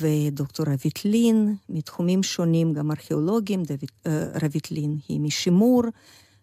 ודוקטור 0.00 0.66
רבית 0.66 1.04
לין, 1.04 1.54
מתחומים 1.68 2.22
שונים, 2.22 2.72
גם 2.72 2.90
ארכיאולוגים, 2.90 3.62
רבית 4.42 4.70
לין 4.70 4.98
היא 5.08 5.20
משימור. 5.20 5.82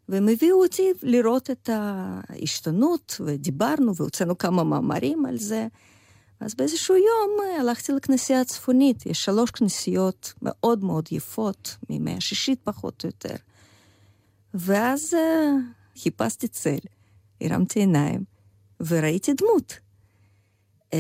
והם 0.10 0.28
הביאו 0.28 0.64
אותי 0.64 0.92
לראות 1.04 1.52
את 1.52 1.70
ההשתנות, 1.74 3.22
ודיברנו 3.26 3.96
והוצאנו 3.96 4.38
כמה 4.38 4.64
מאמרים 4.64 5.26
על 5.26 5.38
זה. 5.38 5.68
אז 6.40 6.56
באיזשהו 6.56 6.96
יום 6.96 7.38
אה, 7.44 7.62
הלכתי 7.62 7.92
לכנסייה 7.92 8.42
הצפונית. 8.42 9.06
יש 9.06 9.24
שלוש 9.24 9.52
כנסיות 9.52 10.34
מאוד 10.42 10.84
מאוד 10.84 11.08
יפות, 11.12 11.76
מימי 11.90 12.14
השישית 12.14 12.60
פחות 12.64 13.04
או 13.04 13.10
יותר. 13.10 13.36
ואז 14.54 15.14
אה, 15.14 15.52
חיפשתי 16.02 16.48
צל, 16.48 16.78
הרמתי 17.42 17.80
עיניים, 17.80 18.24
וראיתי 18.80 19.34
דמות. 19.34 19.80
אה, 20.94 21.00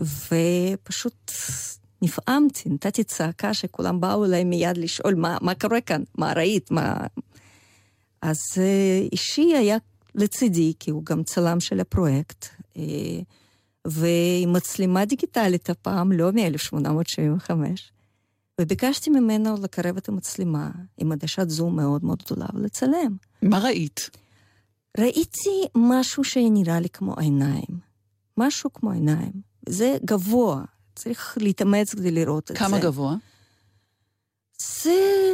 ופשוט 0.00 1.32
נפעמתי, 2.02 2.68
נתתי 2.68 3.04
צעקה 3.04 3.54
שכולם 3.54 4.00
באו 4.00 4.24
אליי 4.24 4.44
מיד 4.44 4.76
לשאול 4.76 5.14
מה, 5.14 5.38
מה 5.40 5.54
קורה 5.54 5.80
כאן, 5.80 6.02
מה 6.18 6.32
ראית, 6.32 6.70
מה... 6.70 6.96
אז 8.22 8.38
אה, 8.58 9.06
אישי 9.12 9.54
היה 9.56 9.76
לצידי, 10.14 10.72
כי 10.78 10.90
הוא 10.90 11.04
גם 11.04 11.24
צלם 11.24 11.60
של 11.60 11.80
הפרויקט, 11.80 12.46
אה, 12.76 12.82
ועם 13.90 14.52
מצלמה 14.52 15.04
דיגיטלית 15.04 15.70
הפעם, 15.70 16.12
לא 16.12 16.30
מ-1875, 16.32 17.50
וביקשתי 18.60 19.10
ממנו 19.10 19.54
לקרב 19.62 19.96
את 19.96 20.08
המצלמה 20.08 20.70
עם 20.98 21.12
עדשת 21.12 21.48
זום 21.48 21.76
מאוד 21.76 22.04
מאוד 22.04 22.22
גדולה 22.26 22.46
ולצלם. 22.54 23.16
מה 23.42 23.58
ראית? 23.58 24.10
ראיתי 24.98 25.66
משהו 25.74 26.24
שנראה 26.24 26.80
לי 26.80 26.88
כמו 26.88 27.14
עיניים. 27.14 27.88
משהו 28.36 28.72
כמו 28.72 28.92
עיניים. 28.92 29.32
זה 29.68 29.96
גבוה, 30.04 30.64
צריך 30.94 31.38
להתאמץ 31.40 31.94
כדי 31.94 32.10
לראות 32.10 32.50
את 32.50 32.56
זה. 32.56 32.64
כמה 32.64 32.78
גבוה? 32.78 33.14
זה, 34.82 35.32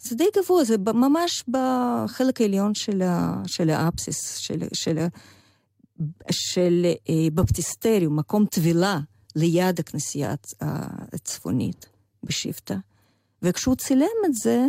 זה 0.00 0.16
די 0.16 0.24
גבוה, 0.36 0.64
זה 0.64 0.76
ממש 0.78 1.44
בחלק 1.48 2.40
העליון 2.40 2.74
של, 2.74 3.02
ה, 3.02 3.42
של 3.46 3.70
האפסיס, 3.70 4.36
של, 4.36 4.62
של, 4.74 5.06
של 6.30 6.86
אה, 7.08 7.30
בפטיסטריום, 7.34 8.18
מקום 8.18 8.46
טבילה 8.46 9.00
ליד 9.36 9.80
הכנסייה 9.80 10.34
הצ- 10.34 10.64
הצפונית 11.12 11.86
בשבטה. 12.22 12.76
וכשהוא 13.42 13.76
צילם 13.76 14.06
את 14.26 14.34
זה, 14.34 14.66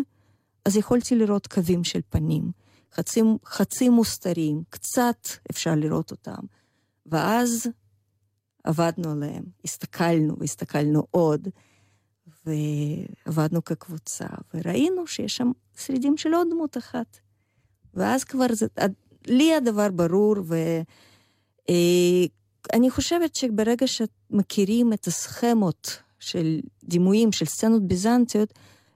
אז 0.65 0.77
יכולתי 0.77 1.15
לראות 1.15 1.47
קווים 1.47 1.83
של 1.83 1.99
פנים, 2.09 2.51
חצי, 2.93 3.21
חצי 3.45 3.89
מוסתרים, 3.89 4.63
קצת 4.69 5.27
אפשר 5.51 5.75
לראות 5.75 6.11
אותם. 6.11 6.45
ואז 7.05 7.67
עבדנו 8.63 9.11
עליהם, 9.11 9.43
הסתכלנו 9.65 10.35
והסתכלנו 10.39 11.07
עוד, 11.11 11.47
ועבדנו 12.45 13.63
כקבוצה, 13.63 14.25
וראינו 14.53 15.07
שיש 15.07 15.35
שם 15.35 15.51
שרידים 15.77 16.17
של 16.17 16.33
עוד 16.33 16.47
דמות 16.51 16.77
אחת. 16.77 17.17
ואז 17.93 18.23
כבר 18.23 18.45
זה, 18.51 18.67
לי 19.27 19.55
הדבר 19.55 19.89
ברור, 19.91 20.35
ואני 21.69 22.89
חושבת 22.89 23.35
שברגע 23.35 23.85
שמכירים 23.87 24.93
את 24.93 25.07
הסכמות 25.07 25.99
של 26.19 26.59
דימויים, 26.83 27.31
של 27.31 27.45
סצנות 27.45 27.87
ביזנטיות, 27.87 28.53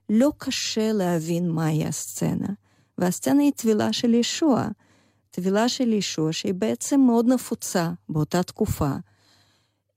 לא 0.10 0.32
קשה 0.38 0.92
להבין 0.92 1.50
מהי 1.50 1.86
הסצנה. 1.86 2.48
והסצנה 2.98 3.42
היא 3.42 3.52
טבילה 3.56 3.94
של 3.94 4.14
ישוע. 4.14 4.68
טבילה 5.32 5.70
של 5.70 5.94
ישוע 5.94 6.34
שהיא 6.34 6.54
בעצם 6.54 7.00
מאוד 7.00 7.28
נפוצה 7.28 7.92
באותה 8.10 8.44
תקופה, 8.44 8.92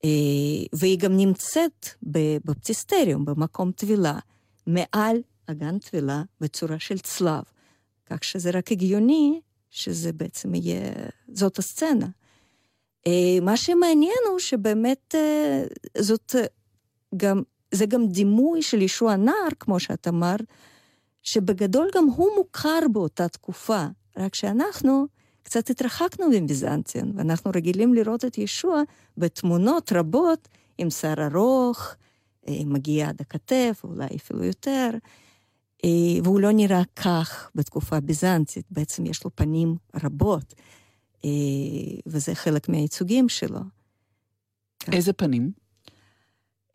אה, 0.03 0.09
והיא 0.73 0.99
גם 0.99 1.17
נמצאת 1.17 1.87
בבפטיסטריום, 2.03 3.25
במקום 3.25 3.71
טבילה, 3.71 4.19
מעל 4.67 5.17
אגן 5.45 5.79
טבילה 5.79 6.23
בצורה 6.41 6.79
של 6.79 6.99
צלב. 6.99 7.43
כך 8.05 8.23
שזה 8.23 8.49
רק 8.49 8.71
הגיוני 8.71 9.41
שזה 9.69 10.13
בעצם 10.13 10.55
יהיה, 10.55 10.91
זאת 11.33 11.59
הסצנה. 11.59 12.07
אה, 13.07 13.39
מה 13.41 13.57
שמעניין 13.57 14.17
הוא 14.29 14.39
שבאמת 14.39 15.15
אה, 15.15 15.63
זאת 15.97 16.35
גם, 17.17 17.41
זה 17.71 17.85
גם 17.85 18.07
דימוי 18.07 18.61
של 18.61 18.81
ישוע 18.81 19.15
נער, 19.15 19.49
כמו 19.59 19.79
שאת 19.79 20.07
אמרת, 20.07 20.41
שבגדול 21.23 21.89
גם 21.95 22.05
הוא 22.05 22.29
מוכר 22.37 22.79
באותה 22.91 23.27
תקופה, 23.27 23.85
רק 24.17 24.35
שאנחנו 24.35 25.05
קצת 25.43 25.69
התרחקנו 25.69 26.29
מביזנציון, 26.29 27.11
ואנחנו 27.15 27.51
רגילים 27.55 27.93
לראות 27.93 28.25
את 28.25 28.37
ישוע 28.37 28.81
בתמונות 29.17 29.91
רבות 29.91 30.47
עם 30.77 30.89
שיער 30.89 31.27
ארוך, 31.27 31.95
מגיע 32.49 33.09
עד 33.09 33.21
הכתף, 33.21 33.81
אולי 33.83 34.07
אפילו 34.15 34.43
יותר, 34.43 34.89
והוא 36.23 36.39
לא 36.39 36.51
נראה 36.51 36.81
כך 36.95 37.51
בתקופה 37.55 37.97
הביזנטית, 37.97 38.65
בעצם 38.71 39.05
יש 39.05 39.23
לו 39.23 39.31
פנים 39.35 39.75
רבות, 40.03 40.53
וזה 42.05 42.35
חלק 42.35 42.69
מהייצוגים 42.69 43.29
שלו. 43.29 43.59
איזה 44.91 45.13
פנים? 45.13 45.51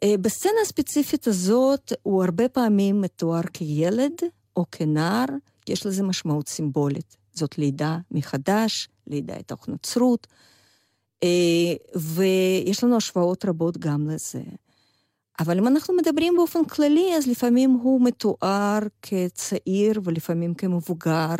בסצנה 0.05 0.53
הספציפית 0.63 1.27
הזאת 1.27 1.93
הוא 2.03 2.25
הרבה 2.25 2.49
פעמים 2.49 3.01
מתואר 3.01 3.43
כילד 3.53 4.13
או 4.57 4.65
כנער, 4.73 5.27
יש 5.69 5.87
לזה 5.87 6.03
משמעות 6.03 6.49
סימבולית. 6.49 7.17
זאת 7.33 7.59
לידה 7.59 7.99
מחדש, 8.11 8.89
לידה 9.07 9.37
לתוך 9.37 9.69
נצרות, 9.69 10.27
ויש 11.97 12.85
לנו 12.85 12.97
השוואות 12.97 13.45
רבות 13.45 13.79
גם 13.79 14.09
לזה. 14.11 14.43
אבל 15.41 15.59
אם 15.59 15.67
אנחנו 15.67 15.95
מדברים 15.97 16.35
באופן 16.37 16.65
כללי, 16.65 17.17
אז 17.17 17.27
לפעמים 17.27 17.71
הוא 17.71 18.01
מתואר 18.01 18.79
כצעיר 19.03 20.01
ולפעמים 20.05 20.55
כמבוגר, 20.55 21.35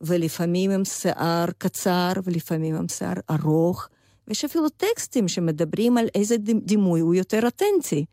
ולפעמים 0.00 0.70
עם 0.70 0.84
שיער 0.84 1.46
קצר 1.58 2.12
ולפעמים 2.24 2.74
עם 2.74 2.88
שיער 2.88 3.14
ארוך, 3.30 3.88
ויש 4.28 4.44
אפילו 4.44 4.68
טקסטים 4.68 5.28
שמדברים 5.28 5.98
על 5.98 6.08
איזה 6.14 6.36
דימוי 6.62 7.00
הוא 7.00 7.14
יותר 7.14 7.44
אותנטי. 7.44 8.04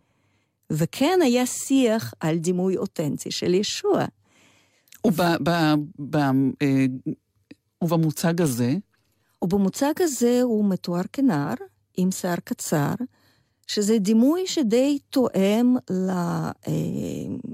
וכן 0.70 1.20
היה 1.24 1.46
שיח 1.46 2.14
על 2.20 2.38
דימוי 2.38 2.78
אותנטי 2.78 3.32
של 3.32 3.54
ישוע. 3.54 4.06
ובמוצג 7.84 8.42
הזה? 8.42 8.76
ובמוצג 9.42 9.94
הזה 10.00 10.42
הוא 10.42 10.66
מתואר 10.70 11.02
כנער, 11.14 11.54
עם 11.98 12.12
שיער 12.12 12.36
קצר, 12.44 12.94
שזה 13.68 13.98
דימוי 13.98 14.48
שדי 14.48 15.00
תואם 15.10 15.76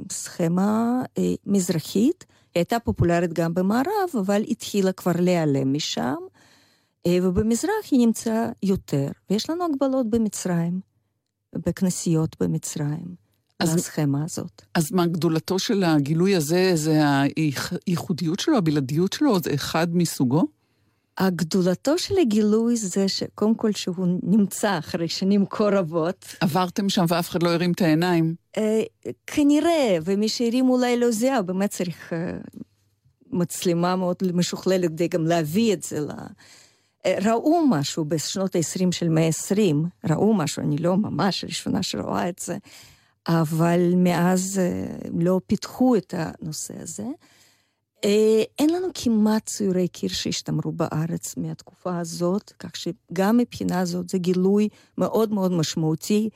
לסכמה 0.05 1.03
מזרחית. 1.45 2.25
היא 2.55 2.61
הייתה 2.61 2.79
פופולרית 2.79 3.33
גם 3.33 3.53
במערב, 3.53 4.09
אבל 4.19 4.43
התחילה 4.49 4.91
כבר 4.91 5.11
להיעלם 5.19 5.73
משם, 5.73 6.15
ובמזרח 7.07 7.71
היא 7.91 7.99
נמצאה 8.05 8.49
יותר. 8.63 9.07
ויש 9.29 9.49
לנו 9.49 9.65
הגבלות 9.65 10.09
במצרים, 10.09 10.79
בכנסיות 11.55 12.35
במצרים. 12.39 13.21
אז, 13.59 13.75
לסכמה 13.75 14.23
הזאת. 14.23 14.61
אז 14.75 14.91
מה 14.91 15.07
גדולתו 15.07 15.59
של 15.59 15.83
הגילוי 15.83 16.35
הזה, 16.35 16.71
זה 16.75 16.99
הייחודיות 17.87 18.39
שלו, 18.39 18.57
הבלעדיות 18.57 19.13
שלו, 19.13 19.39
זה 19.39 19.53
אחד 19.53 19.87
מסוגו? 19.95 20.43
הגדולתו 21.17 21.97
של 21.97 22.17
הגילוי 22.21 22.75
זה 22.75 23.07
שקודם 23.07 23.55
כל 23.55 23.71
שהוא 23.71 24.07
נמצא 24.23 24.77
אחרי 24.79 25.07
שנים 25.07 25.45
כה 25.49 25.63
רבות. 25.63 26.25
עברתם 26.41 26.89
שם 26.89 27.05
ואף 27.07 27.29
אחד 27.29 27.43
לא 27.43 27.49
הרים 27.49 27.71
את 27.71 27.81
העיניים. 27.81 28.35
אה, 28.57 28.81
כנראה, 29.27 29.97
ומי 30.05 30.29
שהרים 30.29 30.69
אולי 30.69 30.99
לא 30.99 31.11
זיהה, 31.11 31.41
באמת 31.41 31.69
צריך 31.69 32.13
אה, 32.13 32.37
מצלמה 33.31 33.95
מאוד 33.95 34.17
משוכללת 34.33 34.89
כדי 34.89 35.07
גם 35.07 35.25
להביא 35.25 35.73
את 35.73 35.83
זה 35.83 35.99
ל... 35.99 36.11
אה, 37.05 37.17
ראו 37.21 37.67
משהו 37.67 38.05
בשנות 38.05 38.55
ה-20 38.55 38.91
של 38.91 39.09
מאה 39.09 39.27
ה-20, 39.27 39.75
ראו 40.09 40.33
משהו, 40.33 40.63
אני 40.63 40.77
לא 40.77 40.97
ממש 40.97 41.43
הראשונה 41.43 41.83
שרואה 41.83 42.29
את 42.29 42.39
זה. 42.39 42.57
אבל 43.27 43.93
מאז 43.95 44.61
לא 45.19 45.41
פיתחו 45.47 45.95
את 45.95 46.13
הנושא 46.17 46.73
הזה. 46.81 47.03
אין 48.59 48.69
לנו 48.69 48.87
כמעט 48.93 49.45
ציורי 49.45 49.87
קיר 49.87 50.09
שהשתמרו 50.09 50.71
בארץ 50.71 51.37
מהתקופה 51.37 51.99
הזאת, 51.99 52.53
כך 52.59 52.71
שגם 52.75 53.37
מבחינה 53.37 53.85
זאת 53.85 54.09
זה 54.09 54.17
גילוי 54.17 54.69
מאוד 54.97 55.31
מאוד 55.31 55.51
משמעותי. 55.51 56.29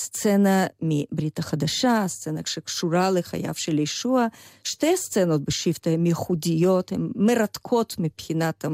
סצנה 0.00 0.66
מברית 0.82 1.38
החדשה, 1.38 2.04
סצנה 2.08 2.40
שקשורה 2.46 3.10
לחייו 3.10 3.54
של 3.54 3.78
ישוע. 3.78 4.26
שתי 4.64 4.96
סצנות 4.96 5.44
בשבטה 5.44 5.90
הן 5.90 6.06
ייחודיות, 6.06 6.92
הן 6.92 7.10
מרתקות 7.16 7.94
מבחינת 7.98 8.64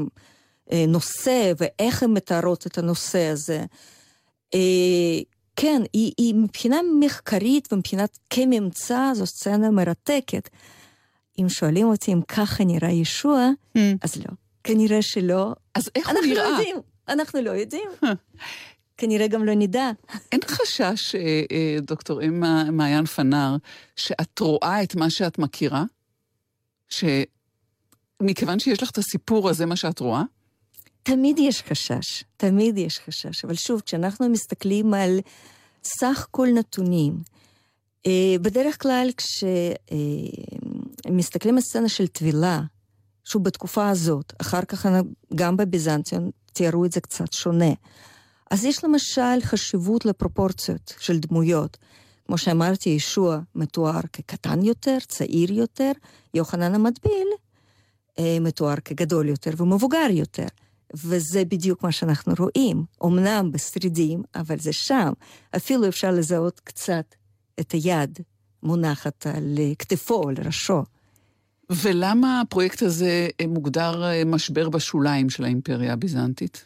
הנושא 0.71 1.51
ואיך 1.57 2.03
הן 2.03 2.11
מתארות 2.11 2.67
את 2.67 2.77
הנושא 2.77 3.25
הזה. 3.25 3.65
כן, 5.55 5.81
היא, 5.93 6.11
היא 6.17 6.35
מבחינה 6.35 6.77
מחקרית 6.99 7.73
ומבחינת 7.73 8.17
כממצא 8.29 9.11
זו 9.13 9.25
סצנה 9.25 9.71
מרתקת. 9.71 10.49
אם 11.41 11.49
שואלים 11.49 11.87
אותי 11.87 12.13
אם 12.13 12.21
ככה 12.21 12.63
נראה 12.63 12.91
ישוע, 12.91 13.49
mm. 13.77 13.79
אז 14.01 14.15
לא. 14.15 14.35
כנראה 14.63 15.01
שלא. 15.01 15.53
אז 15.75 15.89
איך 15.95 16.09
הוא 16.09 16.19
נראה? 16.25 16.47
אנחנו 16.47 16.51
לא 16.51 16.57
יודעים, 16.57 16.77
אנחנו 17.07 17.41
לא 17.41 17.51
יודעים. 17.51 17.89
כנראה 18.97 19.27
גם 19.27 19.45
לא 19.45 19.53
נדע. 19.55 19.91
אין 20.31 20.39
חשש, 20.47 21.15
דוקטור 21.81 22.23
אמה 22.23 22.63
מעיין 22.71 23.05
פנר, 23.05 23.55
שאת 23.95 24.39
רואה 24.39 24.83
את 24.83 24.95
מה 24.95 25.09
שאת 25.09 25.39
מכירה? 25.39 25.83
שמכיוון 26.89 28.59
שיש 28.59 28.83
לך 28.83 28.89
את 28.89 28.97
הסיפור 28.97 29.49
הזה, 29.49 29.65
מה 29.65 29.75
שאת 29.75 29.99
רואה? 29.99 30.23
תמיד 31.03 31.39
יש 31.39 31.61
חשש, 31.61 32.23
תמיד 32.37 32.77
יש 32.77 32.99
חשש. 32.99 33.45
אבל 33.45 33.55
שוב, 33.55 33.81
כשאנחנו 33.81 34.29
מסתכלים 34.29 34.93
על 34.93 35.19
סך 35.83 36.27
כל 36.31 36.47
נתונים, 36.53 37.17
אה, 38.05 38.35
בדרך 38.41 38.81
כלל 38.81 39.09
כשמסתכלים 41.07 41.55
על 41.55 41.61
סצנה 41.61 41.89
של 41.89 42.07
טבילה, 42.07 42.61
שוב 43.23 43.43
בתקופה 43.43 43.89
הזאת, 43.89 44.33
אחר 44.41 44.61
כך 44.61 44.85
גם 45.35 45.57
בביזנטיון 45.57 46.31
תיארו 46.53 46.85
את 46.85 46.91
זה 46.91 47.01
קצת 47.01 47.33
שונה. 47.33 47.71
אז 48.51 48.65
יש 48.65 48.83
למשל 48.83 49.41
חשיבות 49.41 50.05
לפרופורציות 50.05 50.93
של 50.99 51.19
דמויות. 51.19 51.77
כמו 52.27 52.37
שאמרתי, 52.37 52.89
ישוע 52.89 53.39
מתואר 53.55 54.01
כקטן 54.13 54.61
יותר, 54.61 54.97
צעיר 55.07 55.51
יותר, 55.51 55.91
יוחנן 56.33 56.75
המטביל 56.75 57.27
אה, 58.19 58.37
מתואר 58.41 58.75
כגדול 58.85 59.29
יותר 59.29 59.51
ומבוגר 59.57 60.07
יותר. 60.09 60.47
וזה 60.93 61.45
בדיוק 61.45 61.83
מה 61.83 61.91
שאנחנו 61.91 62.33
רואים. 62.39 62.85
אמנם 63.05 63.51
בשרידים, 63.51 64.23
אבל 64.35 64.59
זה 64.59 64.73
שם. 64.73 65.13
אפילו 65.55 65.87
אפשר 65.87 66.11
לזהות 66.11 66.59
קצת 66.59 67.15
את 67.59 67.71
היד 67.71 68.19
מונחת 68.63 69.27
על 69.27 69.57
כתפו, 69.79 70.29
על 70.29 70.35
ראשו. 70.45 70.83
ולמה 71.69 72.41
הפרויקט 72.41 72.81
הזה 72.81 73.27
מוגדר 73.47 74.03
אה, 74.03 74.25
משבר 74.25 74.69
בשוליים 74.69 75.29
של 75.29 75.43
האימפריה 75.43 75.93
הביזנטית? 75.93 76.63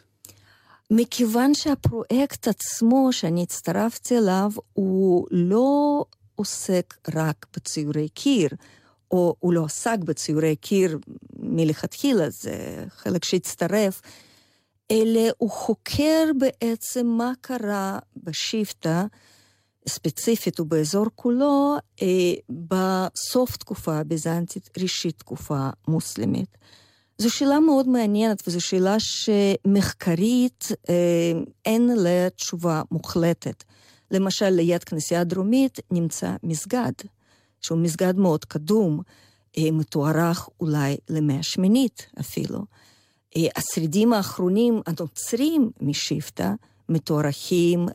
מכיוון 0.93 1.53
שהפרויקט 1.53 2.47
עצמו 2.47 3.13
שאני 3.13 3.43
הצטרפתי 3.43 4.17
אליו, 4.17 4.51
הוא 4.73 5.27
לא 5.31 6.05
עוסק 6.35 6.97
רק 7.15 7.45
בציורי 7.55 8.09
קיר, 8.09 8.49
או 9.11 9.35
הוא 9.39 9.53
לא 9.53 9.65
עסק 9.65 9.97
בציורי 9.99 10.55
קיר 10.55 10.99
מלכתחילה, 11.39 12.29
זה 12.29 12.85
חלק 12.89 13.25
שהצטרף, 13.25 14.01
אלא 14.91 15.21
הוא 15.37 15.49
חוקר 15.49 16.23
בעצם 16.39 17.07
מה 17.07 17.31
קרה 17.41 17.99
בשבטה, 18.15 19.05
ספציפית 19.87 20.59
ובאזור 20.59 21.05
כולו, 21.15 21.75
אה, 22.01 22.33
בסוף 22.49 23.57
תקופה 23.57 23.97
הביזנטית, 23.97 24.69
ראשית 24.77 25.19
תקופה 25.19 25.69
מוסלמית. 25.87 26.57
זו 27.21 27.29
שאלה 27.29 27.59
מאוד 27.59 27.87
מעניינת, 27.87 28.43
וזו 28.47 28.61
שאלה 28.61 28.95
שמחקרית 28.99 30.67
אה, 30.89 30.93
אין 31.65 31.89
לה 31.97 32.29
תשובה 32.29 32.81
מוחלטת. 32.91 33.63
למשל, 34.11 34.49
ליד 34.49 34.83
כנסייה 34.83 35.21
הדרומית 35.21 35.79
נמצא 35.91 36.35
מסגד, 36.43 36.91
שהוא 37.61 37.77
מסגד 37.77 38.17
מאוד 38.17 38.45
קדום, 38.45 39.01
אה, 39.57 39.71
מתוארך 39.71 40.49
אולי 40.59 40.97
למאה 41.09 41.39
השמינית 41.39 42.05
אפילו. 42.19 42.59
אה, 43.37 43.47
השרידים 43.55 44.13
האחרונים 44.13 44.81
הנוצרים 44.85 45.71
משבטה 45.81 46.53
מתוארכים 46.89 47.87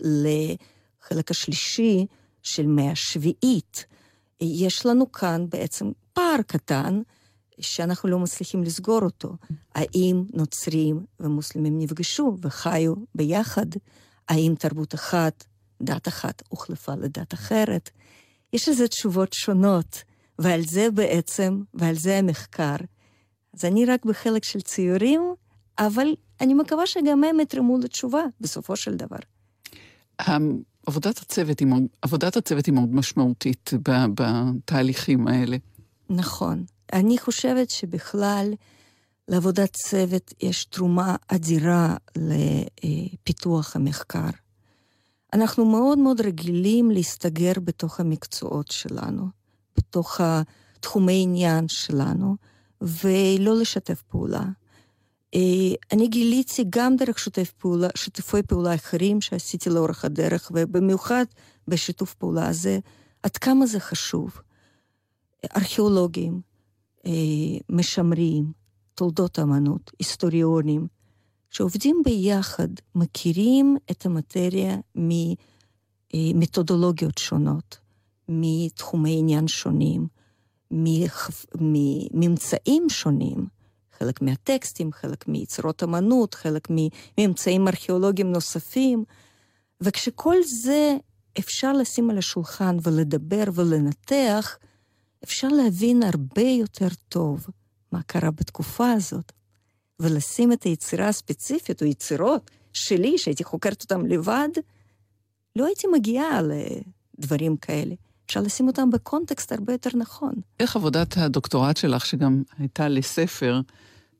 לחלק 0.00 1.30
השלישי 1.30 2.06
של 2.42 2.66
מאה 2.66 2.90
השביעית. 2.90 3.84
יש 4.40 4.86
לנו 4.86 5.12
כאן 5.12 5.46
בעצם 5.48 5.90
פער 6.12 6.42
קטן, 6.46 7.02
שאנחנו 7.60 8.08
לא 8.08 8.18
מצליחים 8.18 8.62
לסגור 8.62 9.02
אותו. 9.02 9.36
האם 9.74 10.24
נוצרים 10.32 11.04
ומוסלמים 11.20 11.78
נפגשו 11.78 12.36
וחיו 12.42 12.94
ביחד? 13.14 13.66
האם 14.28 14.54
תרבות 14.58 14.94
אחת, 14.94 15.44
דת 15.82 16.08
אחת, 16.08 16.42
הוחלפה 16.48 16.94
לדת 16.94 17.34
אחרת? 17.34 17.90
יש 18.52 18.68
לזה 18.68 18.88
תשובות 18.88 19.32
שונות, 19.32 20.02
ועל 20.38 20.60
זה 20.62 20.90
בעצם, 20.90 21.62
ועל 21.74 21.94
זה 21.94 22.18
המחקר. 22.18 22.76
אז 23.54 23.64
אני 23.64 23.86
רק 23.86 24.04
בחלק 24.04 24.44
של 24.44 24.60
ציורים, 24.60 25.34
אבל 25.78 26.06
אני 26.40 26.54
מקווה 26.54 26.86
שגם 26.86 27.24
הם 27.24 27.40
יתרמו 27.40 27.78
לתשובה 27.78 28.22
בסופו 28.40 28.76
של 28.76 28.94
דבר. 28.94 29.16
עבודת 30.86 31.18
הצוות 31.18 31.60
היא 31.60 31.68
מאוד, 31.68 31.82
עבודת 32.02 32.36
הצוות 32.36 32.66
היא 32.66 32.74
מאוד 32.74 32.94
משמעותית 32.94 33.70
בתהליכים 34.14 35.28
האלה. 35.28 35.56
נכון. 36.10 36.64
אני 36.92 37.18
חושבת 37.18 37.70
שבכלל 37.70 38.54
לעבודת 39.28 39.72
צוות 39.72 40.34
יש 40.40 40.64
תרומה 40.64 41.16
אדירה 41.28 41.96
לפיתוח 42.16 43.76
המחקר. 43.76 44.30
אנחנו 45.32 45.64
מאוד 45.64 45.98
מאוד 45.98 46.20
רגילים 46.20 46.90
להסתגר 46.90 47.52
בתוך 47.64 48.00
המקצועות 48.00 48.70
שלנו, 48.70 49.26
בתוך 49.76 50.20
תחומי 50.80 51.22
עניין 51.22 51.68
שלנו, 51.68 52.36
ולא 52.80 53.56
לשתף 53.56 54.02
פעולה. 54.02 54.44
אה, 55.34 55.40
אני 55.92 56.08
גיליתי 56.08 56.64
גם 56.70 56.96
דרך 56.96 57.18
שותף 57.18 57.52
פעולה, 57.58 57.88
שותפי 57.94 58.42
פעולה 58.42 58.74
אחרים 58.74 59.20
שעשיתי 59.20 59.70
לאורך 59.70 60.04
הדרך, 60.04 60.52
ובמיוחד 60.54 61.24
בשיתוף 61.68 62.14
פעולה 62.14 62.48
הזה, 62.48 62.78
עד 63.22 63.36
כמה 63.36 63.66
זה 63.66 63.80
חשוב. 63.80 64.40
ארכיאולוגים, 65.56 66.40
משמרים, 67.70 68.52
תולדות 68.94 69.38
אמנות, 69.38 69.90
היסטוריונים, 69.98 70.86
שעובדים 71.50 72.02
ביחד, 72.04 72.68
מכירים 72.94 73.76
את 73.90 74.06
המטריה 74.06 74.76
ממתודולוגיות 76.14 77.18
שונות, 77.18 77.78
מתחומי 78.28 79.18
עניין 79.18 79.48
שונים, 79.48 80.06
מממצאים 81.60 82.88
שונים, 82.88 83.46
חלק 83.98 84.22
מהטקסטים, 84.22 84.92
חלק 84.92 85.28
מיצירות 85.28 85.82
אמנות, 85.82 86.34
חלק 86.34 86.68
מממצאים 86.70 87.68
ארכיאולוגיים 87.68 88.32
נוספים, 88.32 89.04
וכשכל 89.80 90.36
זה 90.62 90.96
אפשר 91.38 91.72
לשים 91.72 92.10
על 92.10 92.18
השולחן 92.18 92.76
ולדבר 92.82 93.44
ולנתח, 93.54 94.58
אפשר 95.26 95.48
להבין 95.48 96.02
הרבה 96.02 96.42
יותר 96.42 96.88
טוב 97.08 97.46
מה 97.92 98.02
קרה 98.02 98.30
בתקופה 98.30 98.92
הזאת, 98.92 99.32
ולשים 100.00 100.52
את 100.52 100.62
היצירה 100.62 101.08
הספציפית, 101.08 101.82
או 101.82 101.86
יצירות 101.86 102.50
שלי, 102.72 103.18
שהייתי 103.18 103.44
חוקרת 103.44 103.82
אותן 103.82 104.06
לבד, 104.06 104.48
לא 105.56 105.66
הייתי 105.66 105.86
מגיעה 105.92 106.40
לדברים 107.18 107.56
כאלה. 107.56 107.94
אפשר 108.26 108.40
לשים 108.40 108.66
אותם 108.66 108.90
בקונטקסט 108.90 109.52
הרבה 109.52 109.72
יותר 109.72 109.90
נכון. 109.94 110.34
איך 110.60 110.76
עבודת 110.76 111.16
הדוקטורט 111.16 111.76
שלך, 111.76 112.06
שגם 112.06 112.42
הייתה 112.58 112.88
לספר, 112.88 113.60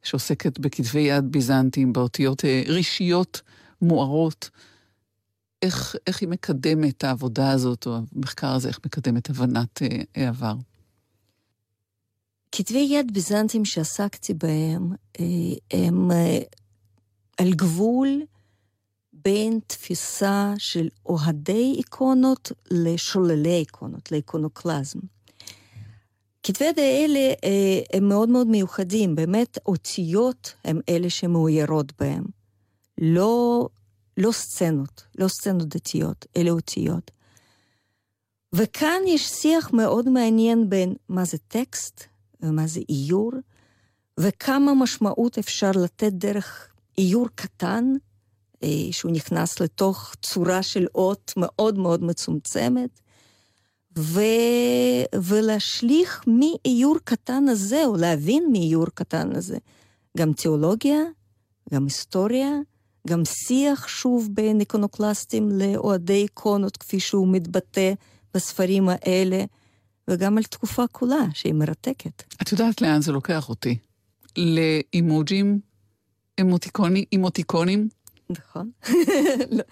שעוסקת 0.02 0.59
בכתבי 0.59 1.00
יד 1.00 1.24
ביזנטיים, 1.32 1.92
באותיות 1.92 2.44
אה, 2.44 2.62
רישיות 2.66 3.42
מוארות, 3.82 4.50
איך, 5.62 5.96
איך 6.07 6.20
היא 6.20 6.28
מקדמת 6.28 6.96
את 6.96 7.04
העבודה 7.04 7.50
הזאת, 7.50 7.86
או 7.86 7.98
המחקר 8.16 8.52
הזה, 8.52 8.68
איך 8.68 8.80
מקדמת 8.86 9.30
הבנת 9.30 9.82
אה, 9.82 9.88
העבר? 10.14 10.54
כתבי 12.59 12.78
יד 12.78 13.14
ביזנטיים 13.14 13.64
שעסקתי 13.64 14.34
בהם 14.34 14.92
אה, 15.20 15.24
הם 15.70 16.11
אה, 16.11 16.38
על 17.38 17.52
גבול 17.52 18.22
בין 19.12 19.61
תפיסה 19.66 20.54
של 20.59 20.88
אוהדי 21.07 21.74
איקונות 21.76 22.52
לשוללי 22.70 23.54
איקונות, 23.54 24.12
לאיקונוקלזם. 24.12 24.98
כתבי 26.42 26.64
יד 26.64 26.78
האלה 26.78 27.34
אה, 27.44 27.80
הם 27.92 28.09
מאוד 28.09 28.28
מאוד 28.28 28.46
מיוחדים, 28.46 29.14
באמת 29.14 29.59
אותיות 29.66 30.54
הם 30.64 30.80
אלה 30.88 31.11
שמאוירות 31.11 31.92
בהם. 32.00 32.24
לא, 32.98 33.68
לא 34.16 34.32
סצנות, 34.32 35.04
לא 35.18 35.28
סצנות 35.28 35.68
דתיות, 35.68 36.26
אלה 36.36 36.50
אותיות. 36.50 37.11
וכאן 38.54 39.00
יש 39.07 39.26
שיח 39.26 39.72
מאוד 39.72 40.09
מעניין 40.09 40.68
בין 40.70 40.94
מה 41.09 41.24
זה 41.24 41.38
טקסט 41.48 42.16
ומה 42.41 42.66
זה 42.66 42.80
איור, 42.89 43.32
וכמה 44.20 44.74
משמעות 44.74 45.39
אפשר 45.39 45.70
לתת 45.70 46.12
דרך 46.12 46.68
איור 46.99 47.28
קטן, 47.34 47.93
אה, 48.62 48.68
שהוא 48.91 49.12
נכנס 49.12 49.61
לתוך 49.61 50.14
צורה 50.22 50.62
של 50.62 50.87
אות 50.95 51.32
מאוד 51.37 51.78
מאוד 51.78 52.05
מצומצמת, 52.05 53.01
ו... 53.99 54.20
ולהשליך 55.14 56.24
מאיור 56.26 56.97
קטן 57.05 57.49
הזה, 57.49 57.84
או 57.84 57.97
להבין 57.97 58.49
מאיור 58.53 58.87
קטן 58.95 59.37
הזה, 59.37 59.59
גם 60.18 60.32
תיאולוגיה, 60.32 61.01
גם 61.74 61.84
היסטוריה, 61.84 62.51
גם 63.09 63.24
שיח 63.24 63.89
שוב 63.89 64.28
בין 64.32 64.61
איקונוקלסטים 64.61 65.49
לאוהדי 65.49 66.22
איקונות, 66.22 66.76
כפי 66.76 67.01
שהוא 67.01 67.28
מתבטא 67.28 67.93
בספרים 68.34 68.89
האלה. 68.89 69.45
וגם 70.11 70.38
על 70.38 70.44
תקופה 70.44 70.86
כולה, 70.92 71.24
שהיא 71.34 71.54
מרתקת. 71.54 72.22
את 72.42 72.52
יודעת 72.52 72.82
לאן 72.82 73.02
זה 73.02 73.12
לוקח 73.12 73.48
אותי? 73.48 73.78
לאימוג'ים, 74.36 75.61
אמוטיקונים, 76.40 77.04
אמוטיקונים? 77.14 77.88
נכון. 78.30 78.70
לא, 79.50 79.64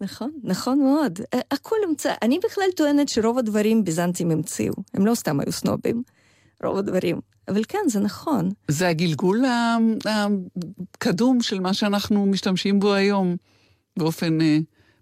נכון, 0.00 0.32
נכון 0.42 0.78
מאוד. 0.78 1.18
הכל 1.50 1.76
המצא. 1.88 2.14
אני 2.22 2.38
בכלל 2.44 2.64
טוענת 2.76 3.08
שרוב 3.08 3.38
הדברים 3.38 3.84
ביזנטים 3.84 4.30
המציאו. 4.30 4.74
הם 4.94 5.06
לא 5.06 5.14
סתם 5.14 5.40
היו 5.40 5.52
סנובים. 5.52 6.02
רוב 6.64 6.76
הדברים. 6.78 7.20
אבל 7.48 7.62
כן, 7.68 7.78
זה 7.88 8.00
נכון. 8.00 8.48
זה 8.68 8.88
הגלגול 8.88 9.44
הקדום 10.06 11.42
של 11.42 11.60
מה 11.60 11.74
שאנחנו 11.74 12.26
משתמשים 12.26 12.80
בו 12.80 12.94
היום, 12.94 13.36
באופן 13.98 14.38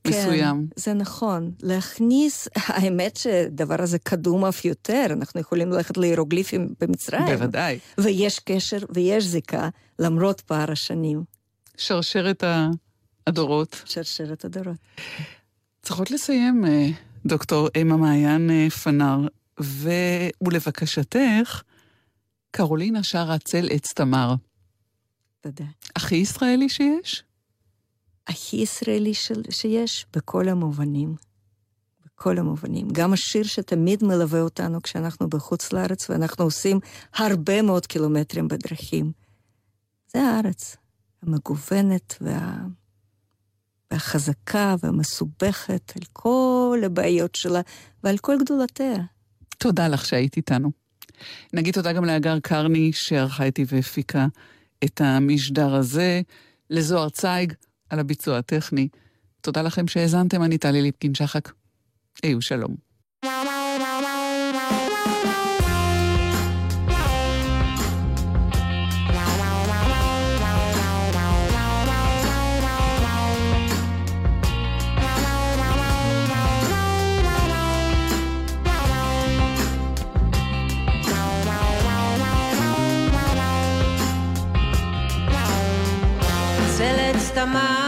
אה, 0.07 0.11
מסוים. 0.11 0.66
כן, 0.70 0.80
זה 0.80 0.94
נכון. 0.94 1.50
להכניס, 1.62 2.48
האמת 2.66 3.16
שהדבר 3.16 3.82
הזה 3.82 3.98
קדום 3.98 4.44
אף 4.44 4.64
יותר, 4.64 5.07
אנחנו 5.11 5.40
יכולים 5.40 5.72
ללכת 5.72 5.96
להירוגליפים 5.96 6.74
במצרים. 6.80 7.26
בוודאי. 7.26 7.78
ויש 7.98 8.38
קשר 8.38 8.78
ויש 8.94 9.24
זיקה, 9.24 9.68
למרות 9.98 10.40
פער 10.40 10.72
השנים. 10.72 11.24
שרשרת 11.76 12.44
הדורות. 13.26 13.82
שרשרת 13.84 14.44
הדורות. 14.44 14.76
צריכות 15.82 16.11
לסיים, 16.11 16.64
אה, 16.64 16.88
דוקטור 17.26 17.68
אמה 17.80 17.96
מעיין 17.96 18.50
אה, 18.50 18.70
פנר, 18.70 19.18
ו... 19.61 19.90
ולבקשתך, 20.46 21.62
קרולינה 22.50 23.02
שרה 23.02 23.38
צל 23.38 23.68
עץ 23.70 23.92
תמר. 23.92 24.34
תודה. 25.40 25.64
הכי 25.96 26.14
ישראלי 26.14 26.68
שיש? 26.68 27.22
הכי 28.26 28.56
ישראלי 28.56 29.14
של, 29.14 29.42
שיש 29.50 30.06
בכל 30.16 30.48
המובנים. 30.48 31.14
בכל 32.16 32.38
המובנים. 32.38 32.88
גם 32.92 33.12
השיר 33.12 33.42
שתמיד 33.42 34.04
מלווה 34.04 34.40
אותנו 34.40 34.82
כשאנחנו 34.82 35.28
בחוץ 35.28 35.72
לארץ, 35.72 36.10
ואנחנו 36.10 36.44
עושים 36.44 36.80
הרבה 37.14 37.62
מאוד 37.62 37.86
קילומטרים 37.86 38.48
בדרכים. 38.48 39.12
זה 40.12 40.22
הארץ, 40.22 40.76
המגוונת 41.22 42.14
וה... 42.20 42.56
והחזקה 43.90 44.74
והמסובכת, 44.82 45.92
על 45.96 46.02
כל 46.12 46.82
הבעיות 46.84 47.34
שלה 47.34 47.60
ועל 48.04 48.18
כל 48.18 48.36
גדולתיה. 48.40 48.96
תודה 49.58 49.88
לך 49.88 50.04
שהיית 50.04 50.36
איתנו. 50.36 50.70
נגיד 51.52 51.74
תודה 51.74 51.92
גם 51.92 52.04
לאגר 52.04 52.40
קרני, 52.40 52.90
שערכה 52.92 53.44
איתי 53.44 53.64
והפיקה 53.68 54.26
את 54.84 55.00
המשדר 55.04 55.74
הזה, 55.74 56.20
לזוהר 56.70 57.08
צייג 57.08 57.52
על 57.95 58.01
הביצוע 58.01 58.38
הטכני. 58.38 58.88
תודה 59.40 59.62
לכם 59.62 59.88
שהאזנתם, 59.88 60.42
אני 60.42 60.59
טלי 60.59 60.82
ליפקין-שחק. 60.82 61.53
היו 62.22 62.42
שלום. 62.42 62.74
צל 86.76 87.84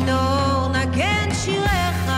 נגן 0.00 0.06
כינור 0.06 0.68
נגן 0.68 1.34
שיריך. 1.34 2.10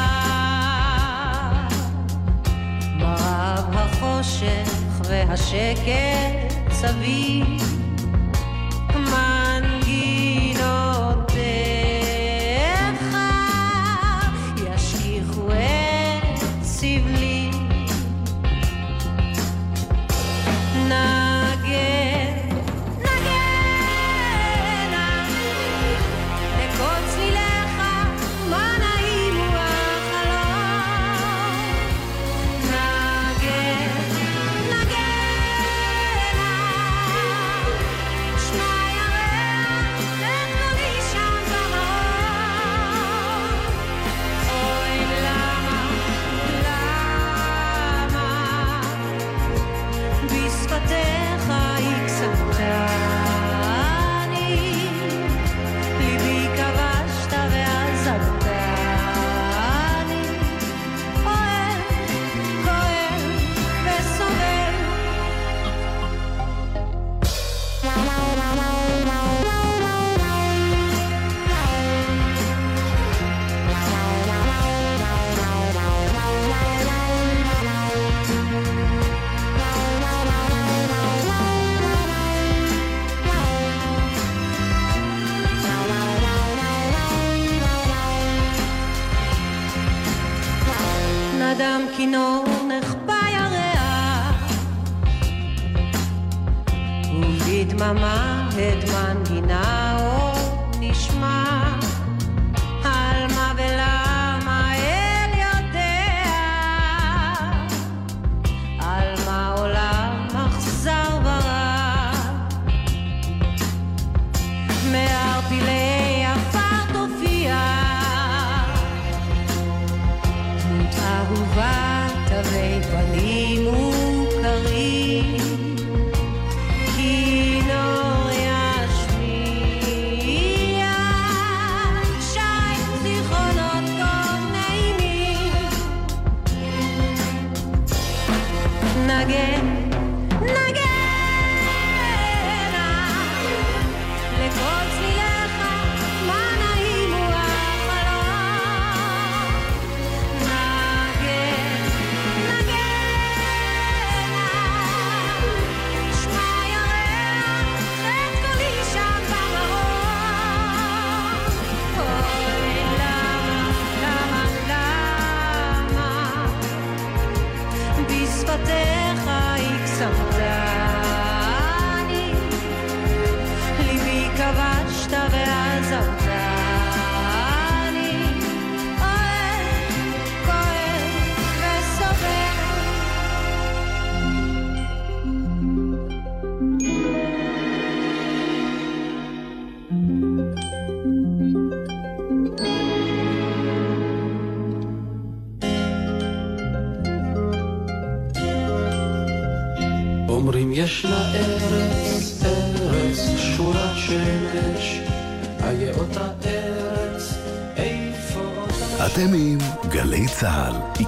מרב 2.98 3.74
החושך 3.74 5.00
והשקט 5.04 6.54
סביב 6.70 7.71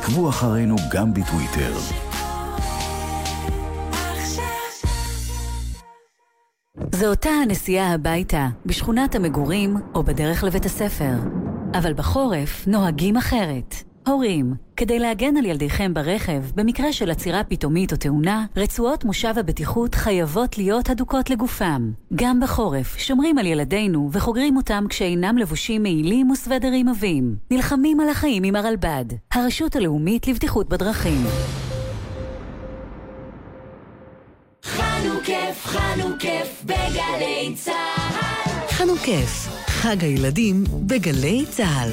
עקבו 0.04 0.28
אחרינו 0.28 0.76
גם 0.90 1.14
בטוויטר. 1.14 1.72
זו 6.94 7.06
אותה 7.06 7.30
הנסיעה 7.30 7.94
הביתה, 7.94 8.48
בשכונת 8.66 9.14
המגורים 9.14 9.76
או 9.94 10.02
בדרך 10.02 10.44
לבית 10.44 10.64
הספר. 10.64 11.12
אבל 11.78 11.94
בחורף 11.94 12.66
נוהגים 12.66 13.16
אחרת. 13.16 13.93
הורים, 14.06 14.54
כדי 14.76 14.98
להגן 14.98 15.36
על 15.36 15.44
ילדיכם 15.44 15.94
ברכב, 15.94 16.42
במקרה 16.54 16.92
של 16.92 17.10
עצירה 17.10 17.44
פתאומית 17.44 17.92
או 17.92 17.96
תאונה, 17.96 18.46
רצועות 18.56 19.04
מושב 19.04 19.34
הבטיחות 19.38 19.94
חייבות 19.94 20.58
להיות 20.58 20.90
הדוקות 20.90 21.30
לגופם. 21.30 21.90
גם 22.14 22.40
בחורף, 22.40 22.98
שומרים 22.98 23.38
על 23.38 23.46
ילדינו 23.46 24.08
וחוגרים 24.12 24.56
אותם 24.56 24.84
כשאינם 24.88 25.38
לבושים 25.38 25.82
מעילים 25.82 26.30
וסוודרים 26.30 26.88
עבים. 26.88 27.36
נלחמים 27.50 28.00
על 28.00 28.08
החיים 28.08 28.44
עם 28.44 28.56
הרלב"ד, 28.56 29.04
הרשות 29.32 29.76
הלאומית 29.76 30.28
לבטיחות 30.28 30.68
בדרכים. 30.68 31.26
חנוכף, 34.64 35.62
חנוכף, 35.64 36.62
בגלי 36.64 37.54
צה"ל. 37.54 38.68
חנוכף, 38.68 39.48
חג 39.66 40.04
הילדים 40.04 40.64
בגלי 40.86 41.44
צה"ל. 41.50 41.90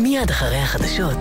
מיד 0.00 0.30
אחרי 0.30 0.56
החדשות, 0.56 1.18